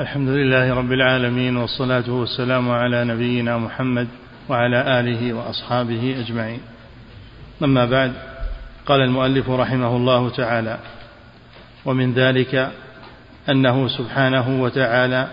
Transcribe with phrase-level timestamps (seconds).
[0.00, 4.08] الحمد لله رب العالمين والصلاة والسلام على نبينا محمد
[4.48, 6.60] وعلى آله وأصحابه أجمعين.
[7.64, 8.12] أما بعد
[8.86, 10.78] قال المؤلف رحمه الله تعالى
[11.84, 12.70] ومن ذلك
[13.50, 15.28] أنه سبحانه وتعالى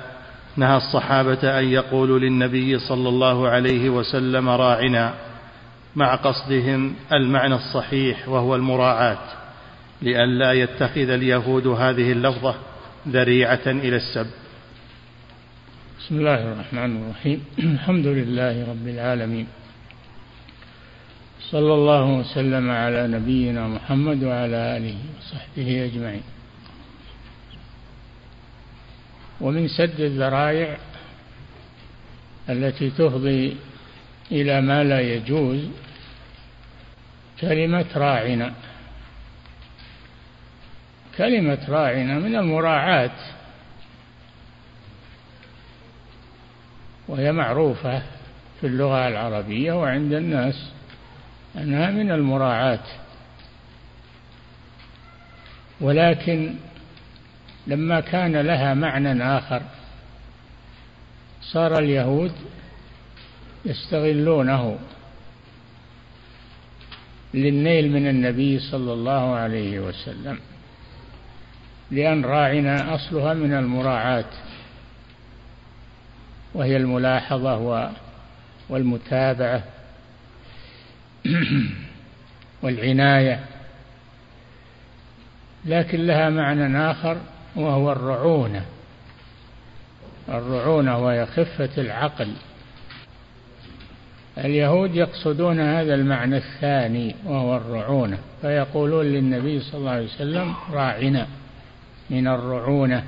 [0.58, 5.14] نهى الصحابة أن يقولوا للنبي صلى الله عليه وسلم راعنا
[5.96, 9.20] مع قصدهم المعنى الصحيح وهو المراعاة
[10.02, 12.56] لئلا يتخذ اليهود هذه اللفظة
[13.08, 14.28] ذريعة إلى السب.
[16.00, 17.46] بسم الله الرحمن الرحيم.
[17.74, 19.48] الحمد لله رب العالمين.
[21.52, 26.24] صلى الله وسلم على نبينا محمد وعلى آله وصحبه أجمعين.
[29.42, 30.78] ومن سد الذرائع
[32.50, 33.58] التي تفضي
[34.32, 35.70] إلى ما لا يجوز
[37.42, 38.54] كلمة راعنا.
[41.18, 43.37] كلمة راعنا من المراعاة.
[47.08, 48.02] وهي معروفة
[48.62, 50.72] في اللغة العربية وعند الناس
[51.58, 52.84] أنها من المراعاة.
[55.82, 56.56] ولكن
[57.68, 59.62] لما كان لها معنى آخر
[61.42, 62.32] صار اليهود
[63.66, 64.80] يستغلونه
[67.34, 70.40] للنيل من النبي صلى الله عليه وسلم
[71.92, 74.26] لأن راعنا أصلها من المراعاة.
[76.58, 77.92] وهي الملاحظة
[78.70, 79.64] والمتابعة
[82.64, 83.40] والعناية.
[85.66, 87.18] لكن لها معنى آخر
[87.56, 88.66] وهو الرعونة.
[90.30, 92.34] الرعونة وهي خفة العقل.
[94.38, 98.18] اليهود يقصدون هذا المعنى الثاني وهو الرعونة.
[98.42, 101.28] فيقولون للنبي صلى الله عليه وسلم راعنا
[102.10, 103.04] من الرعونة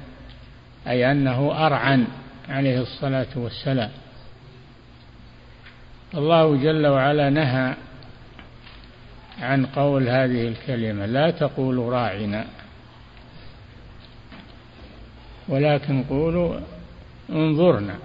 [0.88, 2.08] أي أنه أرعن.
[2.50, 3.92] عليه الصلاة والسلام.
[6.14, 7.76] الله جل وعلا نهى
[9.42, 12.46] عن قول هذه الكلمة لا تقولوا راعنا
[15.48, 16.60] ولكن قولوا
[17.30, 17.96] انظرنا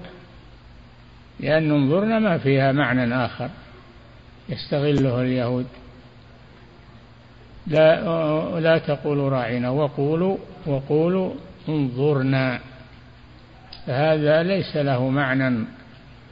[1.40, 3.50] لأن انظرنا ما فيها معنى آخر
[4.48, 5.66] يستغله اليهود.
[7.66, 8.00] لا
[8.60, 11.34] لا تقولوا راعنا وقولوا وقولوا
[11.68, 12.60] انظرنا.
[13.86, 15.64] فهذا ليس له معنى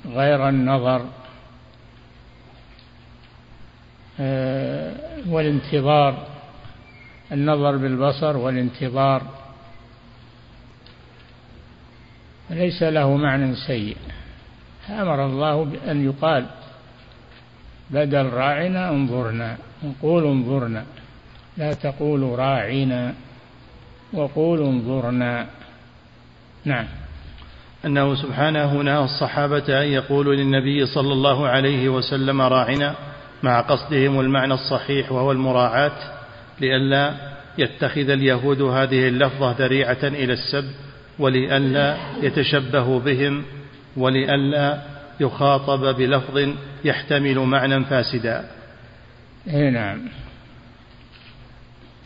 [0.06, 1.06] غير النظر
[4.20, 4.94] آه،
[5.28, 6.26] والانتظار
[7.32, 9.22] النظر بالبصر والانتظار.
[12.50, 13.96] ليس له معنى سيء.
[14.90, 16.46] أمر الله بأن يقال
[17.90, 20.84] بدل راعنا انظرنا نقول انظرنا
[21.56, 23.14] لا تقولوا راعنا
[24.12, 25.46] وقولوا انظرنا.
[26.64, 26.86] نعم.
[27.84, 32.94] أنه سبحانه نهى الصحابة أن يقولوا للنبي صلى الله عليه وسلم راعنا
[33.42, 35.92] مع قصدهم المعنى الصحيح وهو المراعاة
[36.60, 37.14] لئلا
[37.58, 40.64] يتخذ اليهود هذه اللفظة ذريعة إلى السب
[41.18, 43.44] ولئلا يتشبه بهم
[43.96, 44.82] ولئلا
[45.20, 46.48] يخاطب بلفظ
[46.84, 48.44] يحتمل معنى فاسدا.
[49.48, 50.00] اي نعم.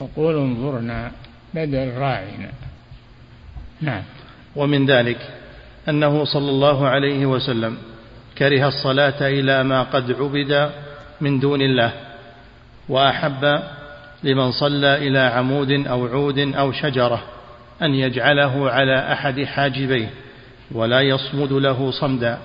[0.00, 1.12] وقول انظرنا
[1.54, 2.50] بدل راعنا.
[3.80, 4.02] نعم.
[4.56, 5.35] ومن ذلك
[5.88, 7.76] أنه صلى الله عليه وسلم
[8.38, 10.70] كره الصلاة إلى ما قد عبد
[11.20, 11.92] من دون الله
[12.88, 13.62] وأحب
[14.24, 17.22] لمن صلى إلى عمود أو عود أو شجرة
[17.82, 20.10] أن يجعله على أحد حاجبيه
[20.70, 22.38] ولا يصمد له صمدا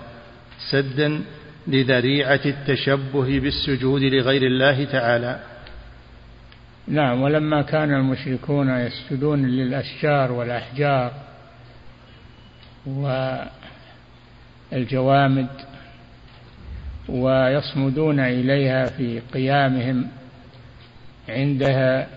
[0.72, 1.22] سدا
[1.68, 5.40] لذريعة التشبه بالسجود لغير الله تعالى.
[6.88, 11.12] نعم ولما كان المشركون يسجدون للأشجار والأحجار
[14.72, 15.48] والجوامد
[17.10, 20.08] ويصمدون إليها في قيامهم
[21.30, 22.08] عندها.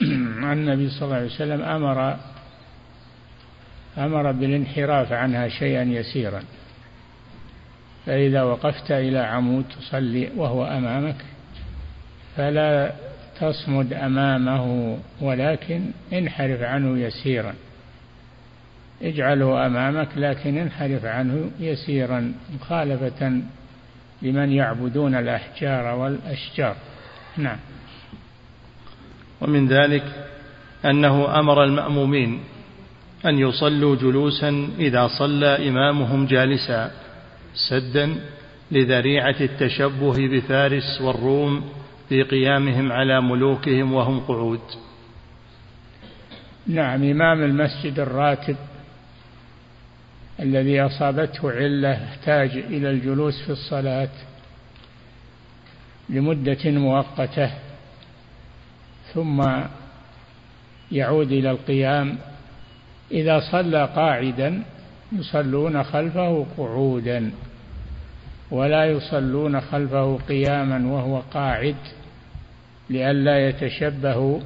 [0.52, 2.16] النبي صلى الله عليه وسلم أمر
[3.98, 6.42] أمر بالانحراف عنها شيئا يسيرا.
[8.06, 11.24] فإذا وقفت إلى عمود تصلي وهو أمامك
[12.36, 12.92] فلا
[13.40, 17.54] تصمد أمامه ولكن انحرف عنه يسيرا.
[19.02, 23.42] اجعله أمامك لكن انحرف عنه يسيرا مخالفة
[24.22, 26.76] لمن يعبدون الأحجار والأشجار.
[27.36, 27.58] نعم.
[29.40, 30.04] ومن ذلك
[30.84, 32.40] أنه أمر المأمومين
[33.26, 36.90] أن يصلوا جلوسا إذا صلى إمامهم جالسا
[37.68, 38.16] سدا
[38.70, 41.64] لذريعة التشبه بفارس والروم
[42.08, 44.60] في قيامهم على ملوكهم وهم قعود.
[46.66, 48.56] نعم إمام المسجد الراتب
[50.40, 54.08] الذي أصابته علة احتاج إلى الجلوس في الصلاة
[56.08, 57.50] لمدة مؤقتة
[59.14, 59.50] ثم
[60.92, 62.18] يعود إلى القيام.
[63.12, 64.62] إذا صلى قاعدا
[65.12, 67.30] يصلون خلفه قعودا
[68.50, 71.76] ولا يصلون خلفه قياما وهو قاعد
[72.90, 74.40] لئلا يتشبهوا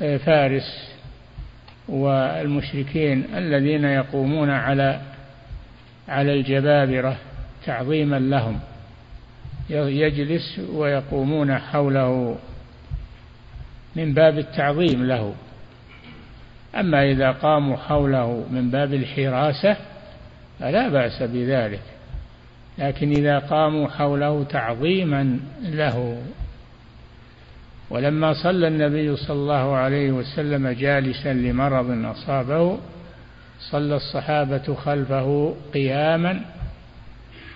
[0.00, 0.95] بفارس
[1.88, 5.00] والمشركين الذين يقومون على
[6.08, 7.16] على الجبابرة
[7.66, 8.60] تعظيما لهم.
[9.70, 12.38] يجلس ويقومون حوله
[13.96, 15.34] من باب التعظيم له.
[16.74, 19.76] أما إذا قاموا حوله من باب الحراسة
[20.60, 21.82] فلا بأس بذلك.
[22.78, 26.22] لكن إذا قاموا حوله تعظيما له.
[27.90, 32.78] ولما صلى النبي صلى الله عليه وسلم جالسا لمرض أصابه
[33.70, 36.40] صلى الصحابة خلفه قياما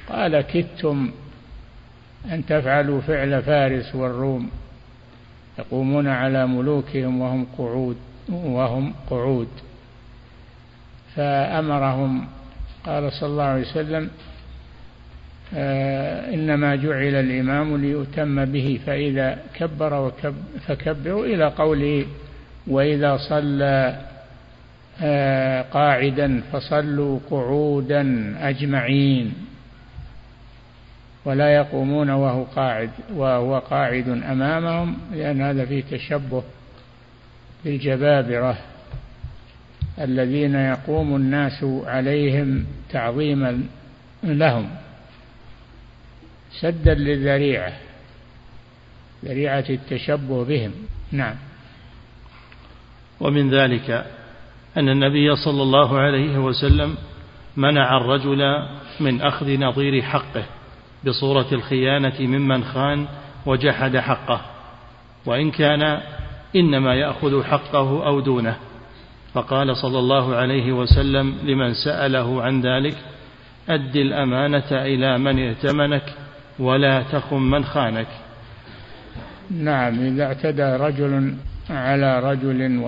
[0.08, 1.10] قال كدتم
[2.32, 4.50] أن تفعلوا فعل فارس والروم
[5.58, 7.96] يقومون على ملوكهم وهم قعود
[8.28, 9.48] وهم قعود.
[11.16, 12.26] فأمرهم
[12.86, 14.10] قال صلى الله عليه وسلم
[15.54, 20.34] إنما جعل الإمام ليؤتم به فإذا كبر وكب
[20.66, 22.06] فكبروا إلى قوله
[22.66, 24.00] وإذا صلى
[25.02, 29.32] آه قاعدا فصلوا قعودا أجمعين.
[31.24, 36.42] ولا يقومون وهو قاعد وهو قاعد أمامهم لأن هذا فيه تشبه
[37.64, 38.58] بالجبابرة.
[40.00, 43.62] الذين يقوم الناس عليهم تعظيما
[44.24, 44.68] لهم.
[46.60, 47.72] سدا للذريعة
[49.24, 50.72] ذريعة التشبه بهم.
[51.12, 51.34] نعم.
[53.20, 54.06] ومن ذلك
[54.76, 56.96] أن النبي صلى الله عليه وسلم
[57.56, 58.42] منع الرجل
[59.00, 60.44] من أخذ نظير حقه
[61.06, 63.06] بصورة الخيانة ممن خان
[63.46, 64.40] وجحد حقه
[65.26, 66.00] وإن كان
[66.56, 68.56] إنما يأخذ حقه أو دونه.
[69.34, 72.96] فقال صلى الله عليه وسلم لمن سأله عن ذلك
[73.68, 76.14] أد الأمانة إلى من ائتمنك
[76.60, 78.06] ولا تخن من خانك.
[79.50, 81.34] نعم إذا اعتدى رجل
[81.70, 82.78] على رجل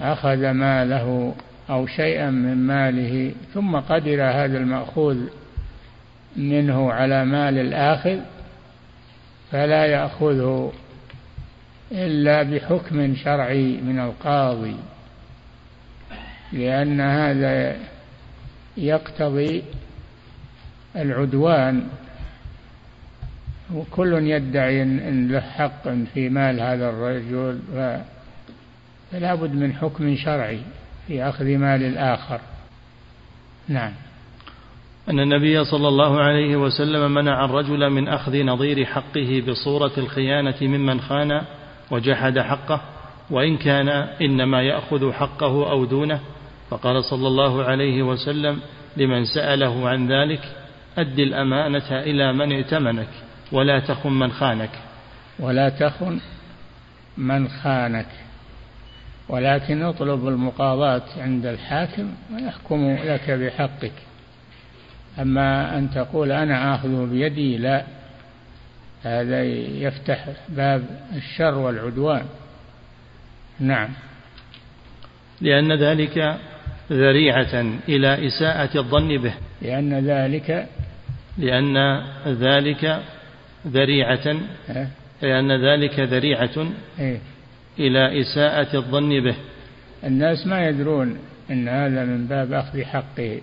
[0.00, 1.34] وأخذ ماله
[1.70, 5.18] أو شيئا من ماله ثم قدر هذا المأخوذ
[6.36, 8.18] منه على مال الآخذ
[9.52, 10.72] فلا يأخذه
[11.92, 14.76] إلا بحكم شرعي من القاضي
[16.52, 17.76] لأن هذا
[18.76, 19.62] يقتضي
[20.96, 21.86] العدوان
[23.74, 27.58] وكل يدعي أن له حق في مال هذا الرجل
[29.12, 30.60] فلا بد من حكم شرعي
[31.06, 32.40] في أخذ مال الآخر.
[33.68, 33.92] نعم.
[35.10, 41.00] أن النبي صلى الله عليه وسلم منع الرجل من أخذ نظير حقه بصورة الخيانة ممن
[41.00, 41.42] خان
[41.90, 42.80] وجحد حقه
[43.30, 43.88] وإن كان
[44.20, 46.20] إنما يأخذ حقه أو دونه.
[46.70, 48.60] فقال صلى الله عليه وسلم
[48.96, 50.40] لمن سأله عن ذلك
[50.98, 53.29] أد الأمانة إلى من ائتمنك.
[53.52, 54.70] ولا تخن من خانك.
[55.38, 56.20] ولا تخن
[57.16, 58.06] من خانك.
[59.28, 63.92] ولكن اطلب المقاضاة عند الحاكم ويحكم لك بحقك.
[65.18, 67.84] أما أن تقول أنا آخذه بيدي لا.
[69.02, 70.84] هذا يفتح باب
[71.16, 72.24] الشر والعدوان.
[73.60, 73.88] نعم.
[75.40, 76.36] لأن ذلك
[76.92, 79.34] ذريعة إلى إساءة الظن به.
[79.62, 80.68] لأن ذلك
[81.38, 83.02] لأن ذلك
[83.66, 84.36] ذريعة.
[85.22, 87.20] لأن ذلك ذريعة إيه؟
[87.78, 89.34] إلى إساءة الظن به.
[90.04, 91.18] الناس ما يدرون
[91.50, 93.40] أن هذا من باب أخذ حقه.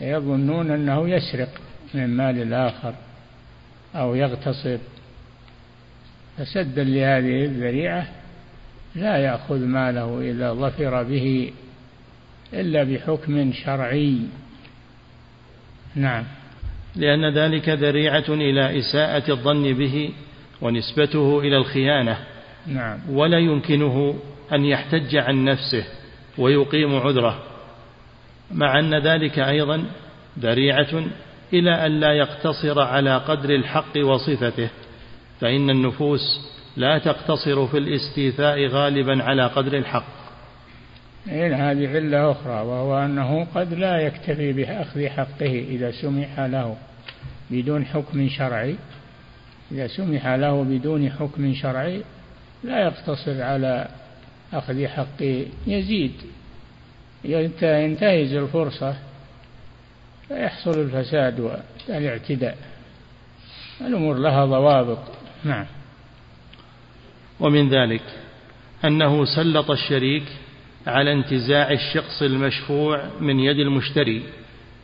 [0.00, 1.48] يظنون أنه يسرق
[1.94, 2.94] من مال الآخر
[3.94, 4.78] أو يغتصب.
[6.38, 8.06] فسدا لهذه الذريعة
[8.94, 11.52] لا يأخذ ماله إذا ظفر به
[12.52, 14.18] إلا بحكم شرعي.
[15.94, 16.24] نعم.
[16.96, 20.10] لأن ذلك ذريعة إلى إساءة الظن به
[20.60, 22.18] ونسبته إلى الخيانة.
[22.66, 22.98] نعم.
[23.10, 24.14] ولا يمكنه
[24.52, 25.84] أن يحتج عن نفسه
[26.38, 27.42] ويقيم عذره.
[28.50, 29.84] مع أن ذلك أيضا
[30.38, 31.04] ذريعة
[31.52, 34.68] إلى أن لا يقتصر على قدر الحق وصفته
[35.40, 36.20] فإن النفوس
[36.76, 40.23] لا تقتصر في الاستيفاء غالبا على قدر الحق.
[41.28, 46.76] إن هذه علة أخرى وهو أنه قد لا يكتفي بأخذ حقه إذا سمح له
[47.50, 48.76] بدون حكم شرعي.
[49.72, 52.02] إذا سمح له بدون حكم شرعي
[52.64, 53.88] لا يقتصر على
[54.52, 55.22] أخذ حق
[55.66, 56.12] يزيد.
[57.24, 58.96] ينتهز الفرصة
[60.28, 61.40] فيحصل الفساد
[61.88, 62.58] والاعتداء.
[63.80, 64.98] الأمور لها ضوابط.
[65.44, 65.66] نعم.
[67.40, 68.02] ومن ذلك
[68.84, 70.24] أنه سلط الشريك
[70.86, 74.22] على انتزاع الشخص المشفوع من يد المشتري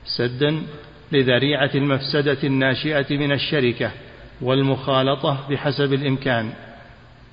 [0.05, 0.63] سدا
[1.13, 3.91] لذريعة المفسدة الناشئة من الشركة
[4.41, 6.53] والمخالطة بحسب الإمكان.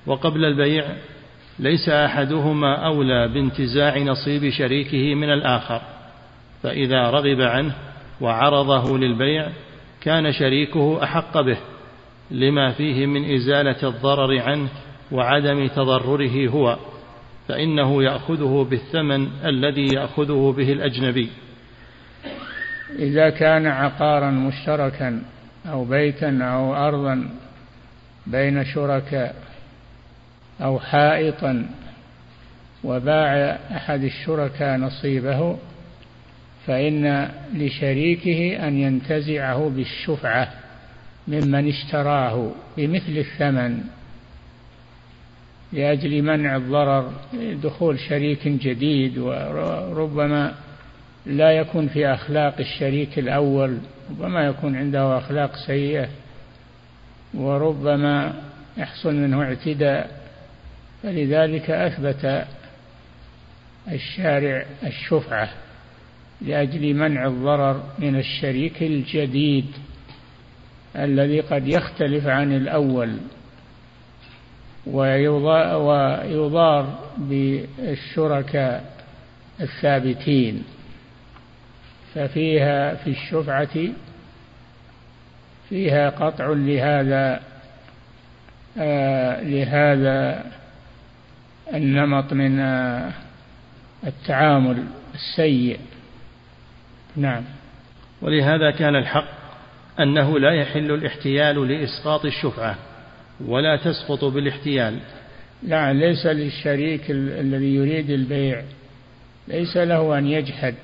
[0.06, 0.84] وقبل البيع
[1.58, 5.80] ليس أحدهما أولى بانتزاع نصيب شريكه من الآخر
[6.62, 7.74] فإذا رغب عنه
[8.20, 9.48] وعرضه للبيع
[10.00, 11.56] كان شريكه أحق به
[12.30, 14.68] لما فيه من إزالة الضرر عنه
[15.12, 16.78] وعدم تضرره هو.
[17.48, 21.28] فإنه يأخذه بالثمن الذي يأخذه به الأجنبي.
[22.98, 25.22] إذا كان عقارا مشتركا
[25.66, 27.28] أو بيتا أو أرضا
[28.26, 29.34] بين شركاء
[30.60, 31.66] أو حائطا
[32.84, 35.58] وباع أحد الشركاء نصيبه
[36.66, 40.48] فإن لشريكه أن ينتزعه بالشفعة
[41.28, 43.84] ممن اشتراه بمثل الثمن.
[45.72, 47.12] لأجل منع الضرر
[47.62, 50.54] دخول شريك جديد وربما
[51.26, 53.78] لا يكون في أخلاق الشريك الأول
[54.10, 56.08] ربما يكون عنده أخلاق سيئة
[57.34, 58.42] وربما
[58.76, 60.18] يحصل منه اعتداء.
[61.02, 62.46] فلذلك أثبت
[63.92, 65.50] الشارع الشفعة
[66.40, 69.66] لأجل منع الضرر من الشريك الجديد
[70.96, 73.16] الذي قد يختلف عن الأول.
[74.94, 78.84] ويضار بالشركاء
[79.60, 80.64] الثابتين
[82.14, 83.88] ففيها في الشفعة
[85.68, 87.40] فيها قطع لهذا
[88.78, 90.44] آه لهذا
[91.74, 93.12] النمط من آه
[94.06, 95.80] التعامل السيء.
[97.16, 97.44] نعم.
[98.22, 99.28] ولهذا كان الحق
[100.00, 102.76] أنه لا يحل الاحتيال لإسقاط الشفعة.
[103.46, 104.98] ولا تسقط بالاحتيال.
[105.62, 108.62] لا ليس للشريك الذي يريد البيع
[109.48, 110.74] ليس له أن يجحد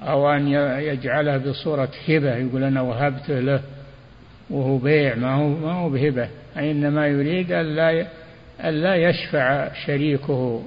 [0.00, 3.60] أو أن يجعله بصورة هبة يقول أنا وهبته له
[4.50, 6.28] وهو بيع ما هو ما هو بهبة.
[6.56, 8.06] إنما يريد ألا
[8.64, 10.62] ألا يشفع شريكه.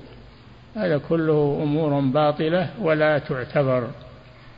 [0.75, 3.87] هذا كله أمور باطلة ولا تعتبر.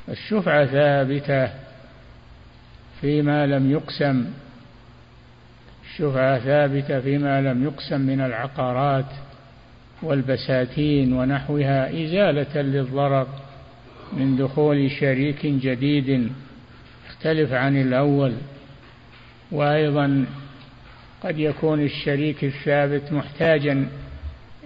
[0.09, 1.49] الشفعة ثابتة
[3.01, 4.25] فيما لم يقسم.
[5.93, 9.05] الشفعة ثابتة فيما لم يقسم من العقارات
[10.01, 13.27] والبساتين ونحوها إزالة للضرر
[14.13, 16.31] من دخول شريك جديد
[17.09, 18.33] يختلف عن الأول.
[19.51, 20.25] وأيضا
[21.23, 23.87] قد يكون الشريك الثابت محتاجا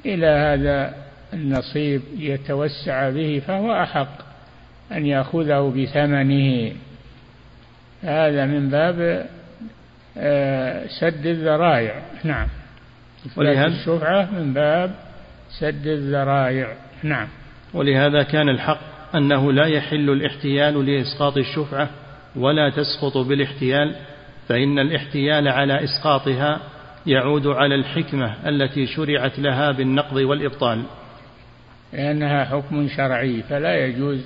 [0.06, 0.96] إلى هذا
[1.34, 4.18] النصيب يتوسع به فهو أحق
[4.92, 6.72] أن يأخذه بثمنه.
[8.04, 9.28] هذا من باب
[11.00, 12.02] سد الذرائع.
[12.24, 12.48] نعم.
[13.38, 14.92] ولهذا؟ الشفعة من باب
[15.60, 16.74] سد الذرائع.
[17.04, 17.28] نعم.
[17.74, 18.80] ولهذا كان الحق
[19.16, 21.90] أنه لا يحل الاحتيال لإسقاط الشفعة
[22.36, 23.96] ولا تسقط بالاحتيال
[24.48, 26.60] فإن الاحتيال على إسقاطها
[27.06, 30.84] يعود على الحكمة التي شرعت لها بالنقض والإبطال.
[31.94, 34.26] لأنها حكم شرعي فلا يجوز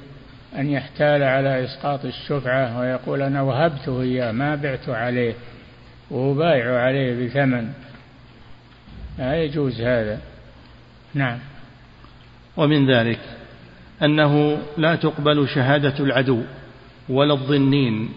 [0.57, 5.33] أن يحتال على إسقاط الشفعة ويقول أنا وهبته إياه ما بعت عليه.
[6.11, 7.67] وبايع عليه بثمن.
[9.19, 10.19] لا يجوز هذا.
[11.13, 11.37] نعم.
[12.57, 13.19] ومن ذلك
[14.03, 16.41] أنه لا تقبل شهادة العدو
[17.09, 18.09] ولا الظنين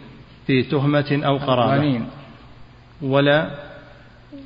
[0.47, 1.75] في تهمة أو قرابة.
[1.75, 2.07] الظنين.
[3.03, 3.51] ولا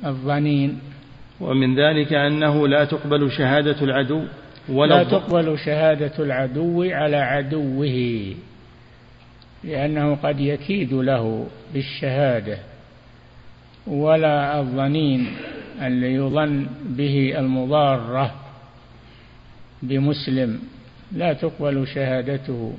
[0.05, 0.79] الظنين.
[1.39, 4.23] ومن ذلك أنه لا تقبل شهادة العدو
[4.69, 8.35] ولا لا تقبل شهادة العدو على عدوه
[9.63, 12.57] لأنه قد يكيد له بالشهادة.
[13.89, 15.27] ولا الظنين
[15.81, 18.33] اللي يظن به المضارة
[19.83, 20.59] بمسلم
[21.11, 22.73] لا تقبل شهادته.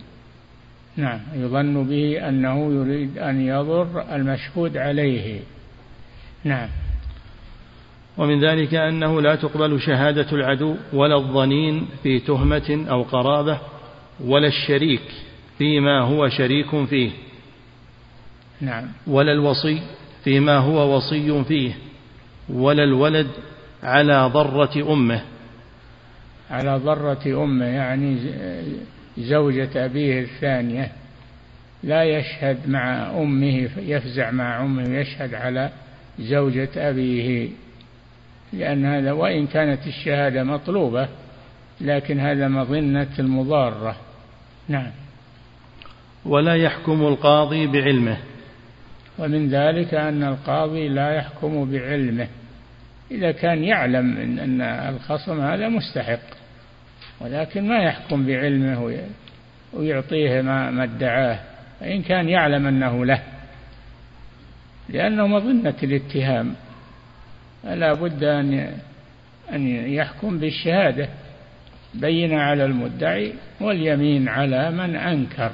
[0.96, 5.40] نعم يظن به أنه يريد أن يضر المشهود عليه.
[6.44, 6.68] نعم.
[8.18, 13.58] ومن ذلك أنه لا تقبل شهادة العدو ولا الظنين في تهمة أو قرابة
[14.24, 15.02] ولا الشريك
[15.58, 17.10] فيما هو شريك فيه.
[18.60, 18.84] نعم.
[19.06, 19.80] ولا الوصي
[20.24, 21.72] فيما هو وصي فيه
[22.48, 23.26] ولا الولد
[23.82, 25.20] على ضرة أمه.
[26.50, 28.18] على ضرة أمه يعني
[29.18, 30.92] زوجة أبيه الثانية.
[31.82, 35.70] لا يشهد مع أمه يفزع مع أمه يشهد على
[36.18, 37.48] زوجة أبيه.
[38.52, 41.08] لأن هذا وإن كانت الشهادة مطلوبة
[41.80, 43.96] لكن هذا مظنة المضارة.
[44.68, 44.90] نعم.
[46.24, 48.16] ولا يحكم القاضي بعلمه.
[49.20, 52.28] ومن ذلك أن القاضي لا يحكم بعلمه.
[53.10, 56.20] إذا كان يعلم أن الخصم هذا مستحق
[57.20, 59.02] ولكن ما يحكم بعلمه
[59.72, 61.38] ويعطيه ما ادعاه.
[61.80, 63.22] فإن كان يعلم أنه له
[64.88, 66.54] لأنه مظنة الاتهام.
[67.62, 68.72] فلا بد أن
[69.52, 71.08] أن يحكم بالشهادة.
[71.94, 75.52] بين على المدعي واليمين على من أنكر.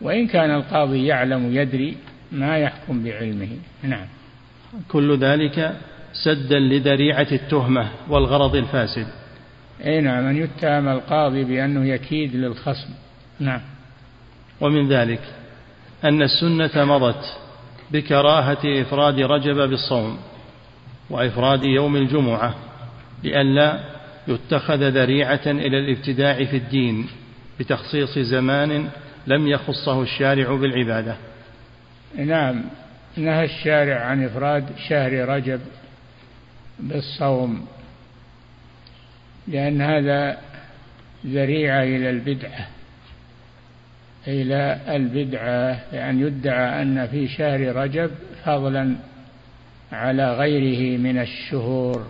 [0.00, 1.96] وإن كان القاضي يعلم يدري
[2.32, 3.48] ما يحكم بعلمه.
[3.82, 4.06] نعم.
[4.88, 5.76] كل ذلك
[6.12, 9.06] سدا لذريعة التهمة والغرض الفاسد.
[9.84, 12.90] أي نعم أن يتهم القاضي بأنه يكيد للخصم.
[13.40, 13.60] نعم.
[14.60, 15.20] ومن ذلك
[16.04, 17.38] أن السنة مضت
[17.90, 20.18] بكراهة إفراد رجب بالصوم
[21.10, 22.54] وإفراد يوم الجمعة
[23.24, 23.80] لئلا
[24.28, 27.06] يتخذ ذريعة إلى الابتداع في الدين
[27.60, 28.88] بتخصيص زمان
[29.26, 31.16] لم يخصه الشارع بالعبادة.
[32.16, 32.64] نعم
[33.16, 35.60] نهى الشارع عن إفراد شهر رجب
[36.78, 37.66] بالصوم
[39.48, 40.38] لأن هذا
[41.26, 42.68] ذريعة إلى البدعة
[44.26, 48.10] إلى البدعة لأن يدعى أن في شهر رجب
[48.44, 48.96] فضلا
[49.92, 52.06] على غيره من الشهور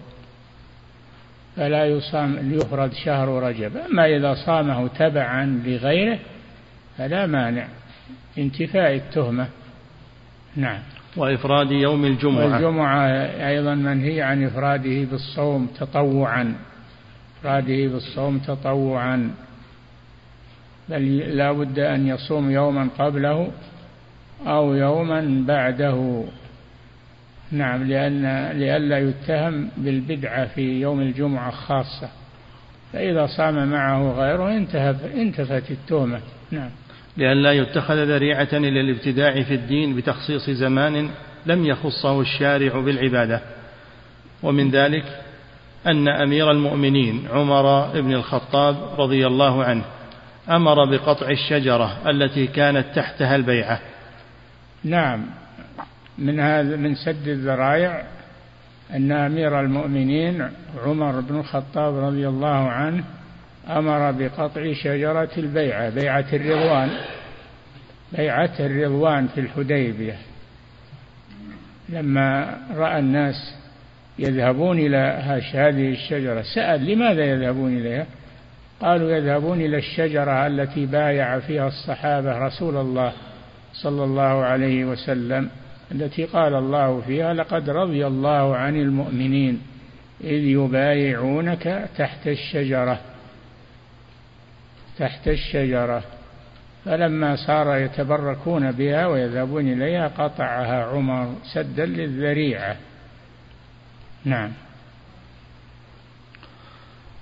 [1.56, 3.76] فلا يصام ليفرد شهر رجب.
[3.76, 6.18] أما إذا صامه تبعا لغيره
[6.98, 7.68] فلا مانع
[8.38, 9.48] انتفاء التهمة.
[10.56, 10.78] نعم.
[11.16, 12.44] وإفراد يوم الجمعة.
[12.44, 13.06] والجمعة
[13.48, 16.54] أيضا منهي عن إفراده بالصوم تطوعا.
[17.40, 19.30] إفراده بالصوم تطوعا.
[20.88, 23.50] بل لا بد أن يصوم يوما قبله
[24.46, 26.24] أو يوما بعده.
[27.52, 32.08] نعم لأن لئلا يتهم بالبدعة في يوم الجمعة خاصة.
[32.92, 34.56] فإذا صام معه غيره
[35.14, 36.20] انتفت التهمة.
[36.50, 36.70] نعم.
[37.18, 41.10] لئلا يتخذ ذريعة إلى الابتداع في الدين بتخصيص زمان
[41.46, 43.40] لم يخصه الشارع بالعبادة.
[44.42, 45.04] ومن ذلك
[45.86, 49.84] أن أمير المؤمنين عمر بن الخطاب رضي الله عنه
[50.50, 53.80] أمر بقطع الشجرة التي كانت تحتها البيعة.
[54.84, 55.26] نعم
[56.18, 58.02] من هذا من سد الذرائع
[58.94, 60.50] أن أمير المؤمنين
[60.84, 63.04] عمر بن الخطاب رضي الله عنه
[63.68, 66.90] أمر بقطع شجرة البيعة بيعة الرضوان
[68.12, 70.16] بيعة الرضوان في الحديبية.
[71.88, 73.54] لما رأى الناس
[74.18, 74.96] يذهبون إلى
[75.54, 78.06] هذه الشجرة سأل لماذا يذهبون إليها؟
[78.80, 83.12] قالوا يذهبون إلى الشجرة التي بايع فيها الصحابة رسول الله
[83.72, 85.50] صلى الله عليه وسلم
[85.92, 89.62] التي قال الله فيها لقد رضي الله عن المؤمنين
[90.24, 93.00] إذ يبايعونك تحت الشجرة
[94.98, 96.02] تحت الشجرة
[96.84, 102.76] فلما صار يتبركون بها ويذهبون إليها قطعها عمر سدا للذريعة.
[104.24, 104.52] نعم.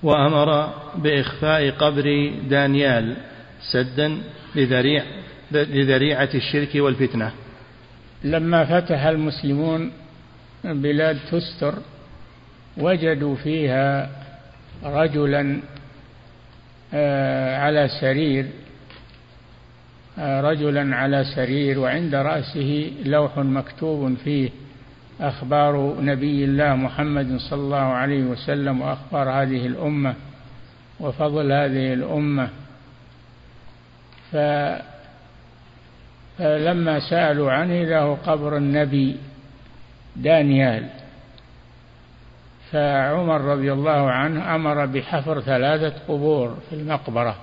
[0.03, 3.17] وأمر بإخفاء قبر دانيال
[3.73, 4.19] سدا
[4.55, 5.05] لذريع
[5.53, 7.33] لذريعة الشرك والفتنة.
[8.25, 9.93] لما فتح المسلمون
[10.65, 11.75] بلاد تستر
[12.77, 14.11] وجدوا فيها
[14.85, 15.61] رجلا
[17.59, 18.47] على سرير
[20.19, 24.51] آه، رجلا على سرير وعند رأسه لوح مكتوب فيه
[25.21, 30.15] أخبار نبي الله محمد صلى الله عليه وسلم وأخبار هذه الأمة
[31.01, 32.49] وفضل هذه الأمة.
[34.33, 34.37] ف
[36.39, 39.17] فلما سألوا عنه له قبر النبي
[40.17, 40.89] دانيال.
[42.73, 47.37] فعمر رضي الله عنه أمر بحفر ثلاثة قبور في المقبرة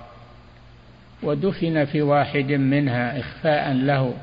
[1.22, 4.14] ودفن في واحد منها إخفاء له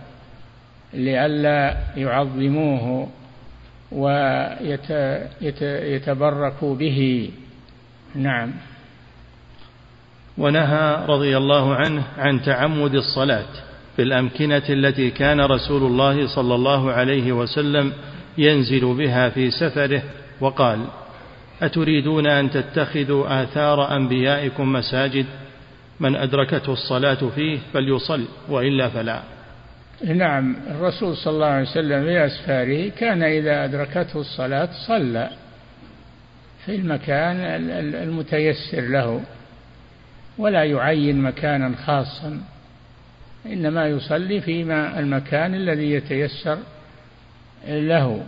[0.93, 3.07] لئلا يعظموه
[5.51, 7.31] ويتبركوا به.
[8.15, 8.51] نعم.
[10.37, 13.45] ونهى رضي الله عنه عن تعمد الصلاة
[13.95, 17.93] في الأمكنة التي كان رسول الله صلى الله عليه وسلم
[18.37, 20.03] ينزل بها في سفره
[20.41, 20.85] وقال
[21.61, 25.25] أتريدون أن تتخذوا آثار أنبيائكم مساجد؟
[25.99, 29.21] من أدركته الصلاة فيه فليصل وإلا فلا.
[30.05, 35.29] نعم الرسول صلى الله عليه وسلم في أسفاره كان إذا أدركته الصلاة صلى
[36.65, 37.35] في المكان
[37.95, 39.21] المتيسر له
[40.37, 42.41] ولا يعين مكانا خاصا
[43.45, 46.57] إنما يصلي فيما المكان الذي يتيسر
[47.67, 48.23] له.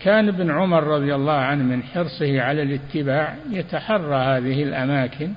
[0.00, 5.32] كان ابن عمر رضي الله عنه من حرصه على الاتباع يتحرى هذه الأماكن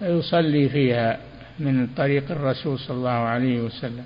[0.00, 1.18] ويصلي فيها
[1.58, 4.04] من طريق الرسول صلى الله عليه وسلم.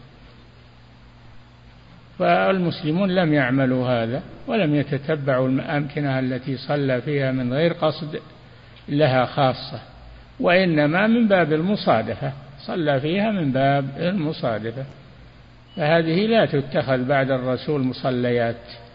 [2.18, 8.20] فالمسلمون لم يعملوا هذا ولم يتتبعوا الأمكنة التي صلى فيها من غير قصد
[8.88, 9.80] لها خاصة
[10.40, 14.84] وإنما من باب المصادفة صلى فيها من باب المصادفة.
[15.76, 18.85] فهذه لا تتخذ بعد الرسول مصليات.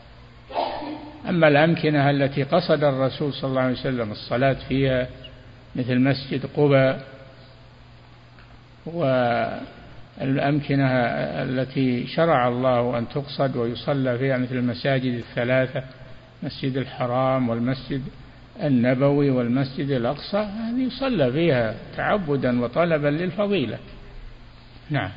[1.29, 5.07] أما الأمكنة التي قصد الرسول صلى الله عليه وسلم الصلاة فيها
[5.75, 7.07] مثل مسجد قباء
[8.85, 10.87] والأمكنة
[11.43, 15.83] التي شرع الله أن تقصد ويصلى فيها مثل المساجد الثلاثة
[16.43, 18.01] مسجد الحرام والمسجد
[18.63, 23.77] النبوي والمسجد الأقصى هذه يصلى فيها تعبدا وطلبا للفضيلة.
[24.89, 25.09] نعم.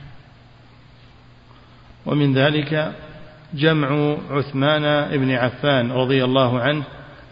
[2.06, 2.92] ومن ذلك
[3.54, 6.82] جمع عثمان بن عفان رضي الله عنه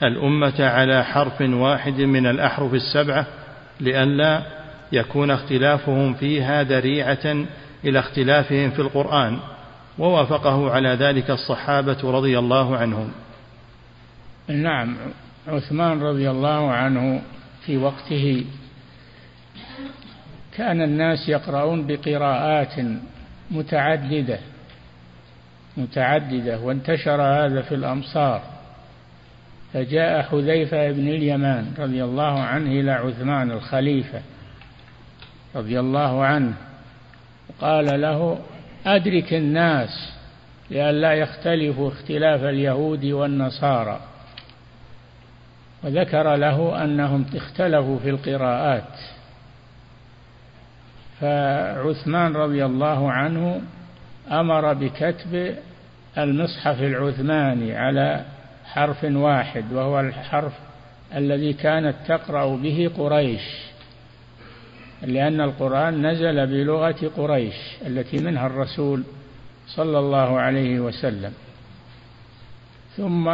[0.02, 3.26] الأمة على حرف واحد من الأحرف السبعة
[3.80, 4.42] لئلا
[4.92, 7.46] يكون اختلافهم فيها ذريعة
[7.84, 9.38] إلى اختلافهم في القرآن
[9.98, 13.12] ووافقه على ذلك الصحابة رضي الله عنهم.
[14.48, 14.96] نعم
[15.48, 17.22] عثمان رضي الله عنه
[17.66, 18.44] في وقته
[20.56, 22.74] كان الناس يقرؤون بقراءات
[23.50, 24.38] متعددة.
[25.76, 28.42] متعددة وانتشر هذا في الأمصار.
[29.72, 34.20] فجاء حذيفة بن اليمان رضي الله عنه إلى عثمان الخليفة
[35.56, 36.54] رضي الله عنه
[37.60, 38.38] قال له
[38.86, 40.12] أدرك الناس
[40.70, 44.00] لئلا يختلفوا اختلاف اليهود والنصارى.
[45.84, 48.98] وذكر له أنهم اختلفوا في القراءات.
[51.20, 53.62] فعثمان رضي الله عنه
[54.30, 55.54] أمر بكتب
[56.18, 58.24] المصحف العثماني على
[58.64, 60.52] حرف واحد وهو الحرف
[61.16, 63.42] الذي كانت تقرأ به قريش
[65.02, 67.54] لأن القرآن نزل بلغة قريش
[67.86, 69.02] التي منها الرسول
[69.66, 71.32] صلى الله عليه وسلم.
[72.96, 73.28] ثم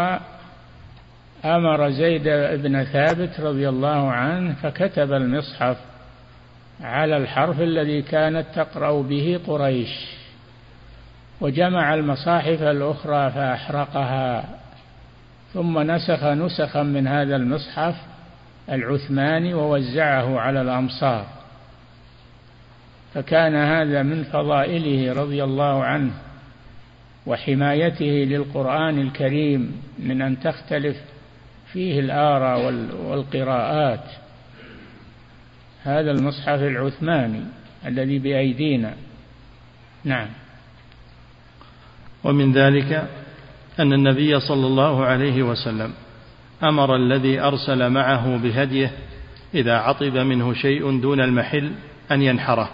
[1.45, 2.29] أمر زيد
[2.63, 5.77] بن ثابت رضي الله عنه فكتب المصحف
[6.81, 10.18] على الحرف الذي كانت تقرأ به قريش.
[11.41, 14.45] وجمع المصاحف الأخرى فأحرقها
[15.55, 17.95] ثم نسخ نسخا من هذا المصحف
[18.71, 21.27] العثماني ووزعه على الأمصار.
[23.15, 26.13] فكان هذا من فضائله رضي الله عنه
[27.27, 30.97] وحمايته للقرآن الكريم من أن تختلف
[31.73, 32.73] فيه الآراء
[33.09, 34.05] والقراءات.
[35.83, 37.41] هذا المصحف العثماني
[37.87, 38.95] الذي بأيدينا.
[40.05, 40.29] نعم.
[42.29, 43.09] ومن ذلك
[43.81, 45.93] أن النبي صلى الله عليه وسلم
[46.63, 48.93] أمر الذي أرسل معه بهديه
[49.55, 51.73] إذا عطب منه شيء دون المحل
[52.13, 52.71] أن ينحره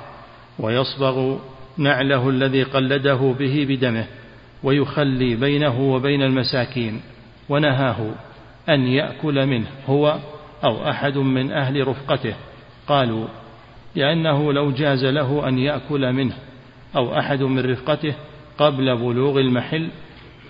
[0.59, 1.39] ويصبغ
[1.79, 4.07] نعله الذي قلده به بدمه
[4.63, 7.01] ويخلي بينه وبين المساكين
[7.49, 8.15] ونهاه
[8.69, 10.19] أن يأكل منه هو
[10.65, 12.35] أو أحد من أهل رفقته.
[12.87, 13.27] قالوا
[13.95, 16.35] لأنه لو جاز له أن يأكل منه
[16.97, 18.15] أو أحد من رفقته
[18.59, 19.89] قبل بلوغ المحل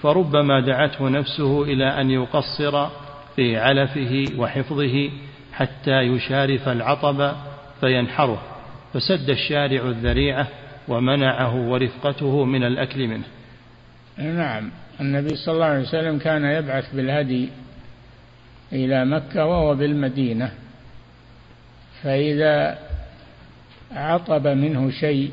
[0.02, 2.88] فربما دعته نفسه إلى أن يقصر
[3.36, 5.10] في علفه وحفظه
[5.52, 7.32] حتى يشارف العطب
[7.80, 8.42] فينحره
[8.92, 10.48] فسد الشارع الذريعة
[10.88, 13.24] ومنعه ورفقته من الأكل منه.
[14.18, 17.48] نعم النبي صلى الله عليه وسلم كان يبعث بالهدي
[18.72, 20.52] إلى مكة وهو بالمدينة
[22.02, 22.78] فإذا
[23.92, 25.30] عطب منه شيء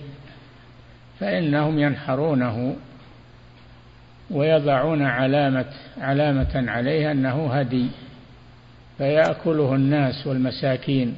[1.21, 2.75] فإنهم ينحرونه
[4.31, 5.65] ويضعون علامة
[5.97, 7.88] علامة عليه أنه هدي
[8.97, 11.15] فيأكله الناس والمساكين.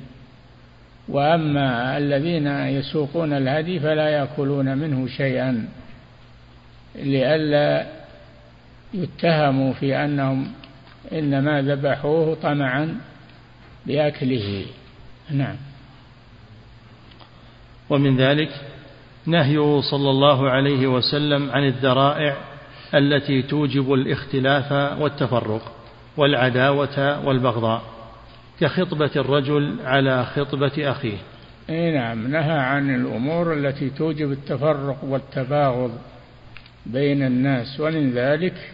[1.08, 5.68] وأما الذين يسوقون الهدي فلا يأكلون منه شيئا
[6.96, 7.86] لئلا
[8.94, 10.52] يتهموا في أنهم
[11.12, 12.98] إنما ذبحوه طمعا
[13.86, 14.66] بأكله.
[15.32, 15.56] نعم.
[17.90, 18.50] ومن ذلك
[19.26, 22.36] نهيه صلى الله عليه وسلم عن الذرائع
[22.96, 25.72] التي توجب الاختلاف والتفرق
[26.18, 27.82] والعداوة والبغضاء
[28.60, 31.18] كخطبة الرجل على خطبة أخيه.
[31.70, 35.92] إي نعم نهى عن الأمور التي توجب التفرق والتباغض
[36.86, 38.72] بين الناس ومن ذلك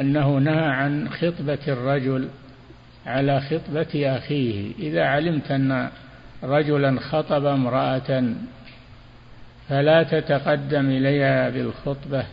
[0.00, 2.28] أنه نهى عن خطبة الرجل
[3.06, 4.72] على خطبة أخيه.
[4.78, 5.90] إذا علمت أن
[6.44, 8.24] رجلا خطب امرأة
[9.68, 12.24] فلا تتقدم إليها بالخطبة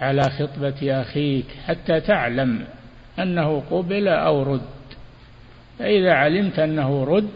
[0.00, 2.64] على خطبة أخيك حتى تعلم
[3.18, 4.60] أنه قبل أو رد.
[5.78, 7.30] فإذا علمت أنه رد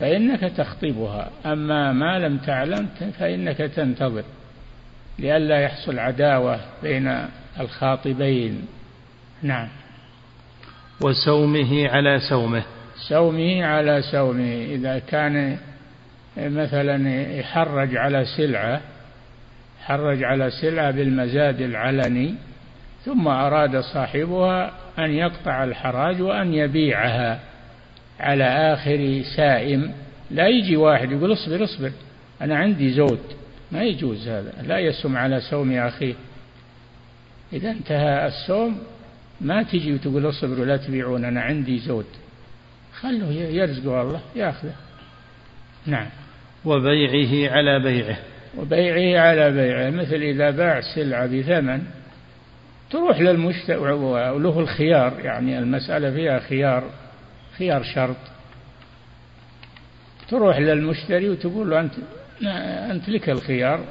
[0.00, 2.88] فإنك تخطبها أما ما لم تعلم
[3.18, 4.24] فإنك تنتظر
[5.18, 7.26] لئلا يحصل عداوة بين
[7.60, 8.66] الخاطبين.
[9.42, 9.68] نعم.
[11.00, 12.62] وسومه على سومه.
[13.08, 15.58] سومه على سومه إذا كان
[16.36, 18.80] مثلا يحرج على سلعة
[19.84, 22.34] حرج على سلعة بالمزاد العلني
[23.04, 27.40] ثم أراد صاحبها أن يقطع الحراج وأن يبيعها
[28.20, 29.92] على آخر سائم.
[30.30, 31.92] لا يجي واحد يقول اصبر اصبر
[32.40, 33.20] أنا عندي زود
[33.72, 36.14] ما يجوز هذا لا يسم على سوم أخيه
[37.52, 38.78] إذا انتهى السوم
[39.40, 42.06] ما تجي وتقول اصبروا لا تبيعون أنا عندي زود
[43.00, 44.74] خلوه يرزقه الله ياخذه.
[45.86, 46.06] نعم.
[46.66, 48.18] وبيعه على بيعه.
[48.56, 49.90] وبيعه على بيعه.
[49.90, 51.82] مثل إذا باع سلعة بثمن
[52.90, 55.20] تروح للمشتري وله الخيار.
[55.20, 56.90] يعني المسألة فيها خيار
[57.58, 58.16] خيار شرط.
[60.28, 61.92] تروح للمشتري وتقول له أنت
[62.90, 63.84] أنت لك الخيار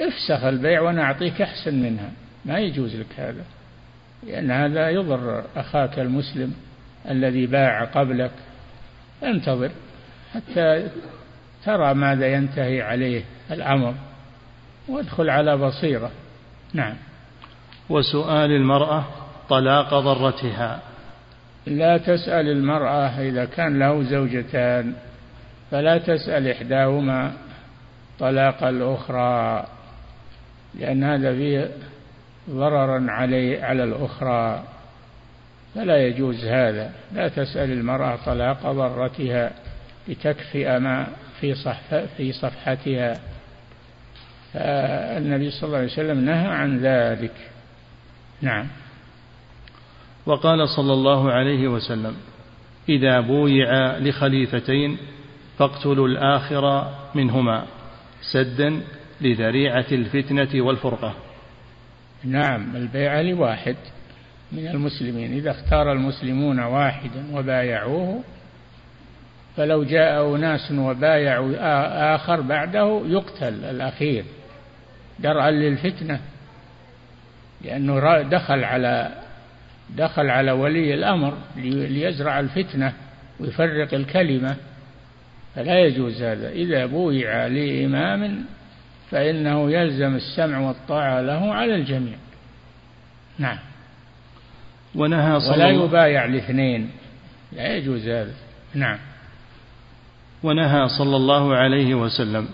[0.00, 2.10] افسخ البيع وأنا أعطيك أحسن منها.
[2.44, 3.44] ما يجوز لك هذا
[4.26, 6.54] لأن هذا يضر أخاك المسلم
[7.10, 8.32] الذي باع قبلك.
[9.22, 9.70] انتظر
[10.34, 10.88] حتى
[11.64, 13.94] ترى ماذا ينتهي عليه الأمر.
[14.88, 16.10] وادخل على بصيرة.
[16.74, 16.94] نعم.
[17.88, 19.04] وسؤال المرأة
[19.48, 20.80] طلاق ضرتها.
[21.66, 24.94] لا تسأل المرأة إذا كان له زوجتان
[25.70, 27.32] فلا تسأل إحداهما
[28.18, 29.66] طلاق الأخرى
[30.74, 31.70] لأن هذا فيه
[32.50, 34.62] ضررا علي على الأخرى.
[35.74, 36.90] فلا يجوز هذا.
[37.12, 39.50] لا تسأل المرأة طلاق ضرتها
[40.08, 41.06] لتكفئ ما
[41.42, 43.20] في صحف في صفحتها.
[44.52, 47.34] فالنبي صلى الله عليه وسلم نهى عن ذلك.
[48.42, 48.66] نعم.
[50.26, 52.16] وقال صلى الله عليه وسلم
[52.88, 54.98] إذا بويع لخليفتين
[55.58, 57.66] فاقتلوا الآخر منهما
[58.32, 58.80] سدا
[59.20, 61.14] لذريعة الفتنة والفرقة.
[62.24, 62.76] نعم.
[62.76, 63.76] البيعة لواحد
[64.52, 65.32] من المسلمين.
[65.32, 68.22] إذا اختار المسلمون واحدا وبايعوه
[69.56, 71.54] فلو جاء أناس وبايعوا
[72.14, 74.24] آخر بعده يقتل الأخير
[75.18, 76.20] درءا للفتنة
[77.64, 79.22] لأنه دخل على
[79.96, 82.92] دخل على ولي الأمر ليزرع الفتنة
[83.40, 84.56] ويفرق الكلمة.
[85.54, 86.48] فلا يجوز هذا.
[86.50, 88.44] إذا بويع لإمام
[89.10, 92.16] فإنه يلزم السمع والطاعة له على الجميع.
[93.38, 93.58] نعم.
[94.94, 96.90] ونهى صلى ولا يبايع لاثنين.
[97.52, 98.34] لا يجوز هذا.
[98.74, 98.98] نعم.
[100.42, 102.48] ونهى صلى الله عليه وسلم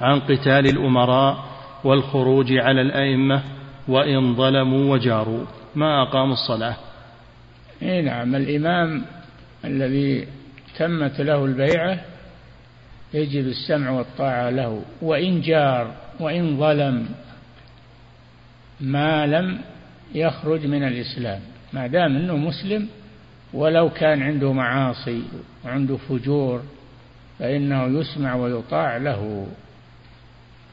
[0.00, 1.44] عن قتال الأمراء
[1.84, 3.42] والخروج على الأئمة
[3.88, 5.44] وإن ظلموا وجاروا.
[5.74, 6.76] ما أقاموا الصلاة؟
[7.82, 8.34] إيه نعم.
[8.34, 9.04] الإمام
[9.64, 10.26] الذي
[10.78, 12.00] تمت له البيعة
[13.14, 14.82] يجب السمع والطاعة له.
[15.02, 17.08] وإن جار وإن ظلم
[18.80, 19.58] ما لم
[20.14, 21.40] يخرج من الإسلام.
[21.72, 22.88] ما دام أنه مسلم
[23.54, 25.22] ولو كان عنده معاصي
[25.64, 26.62] وعنده فجور
[27.38, 29.46] فإنه يسمع ويطاع له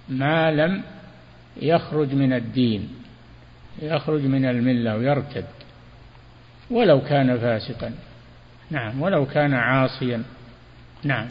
[0.09, 0.83] ما لم
[1.61, 2.89] يخرج من الدين
[3.81, 5.45] يخرج من الملة ويرتد
[6.71, 7.91] ولو كان فاسقا.
[8.71, 10.23] نعم ولو كان عاصيا.
[11.03, 11.27] نعم.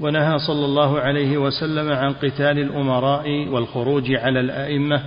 [0.00, 5.02] ونهى صلى الله عليه وسلم عن قتال الأمراء والخروج على الأئمة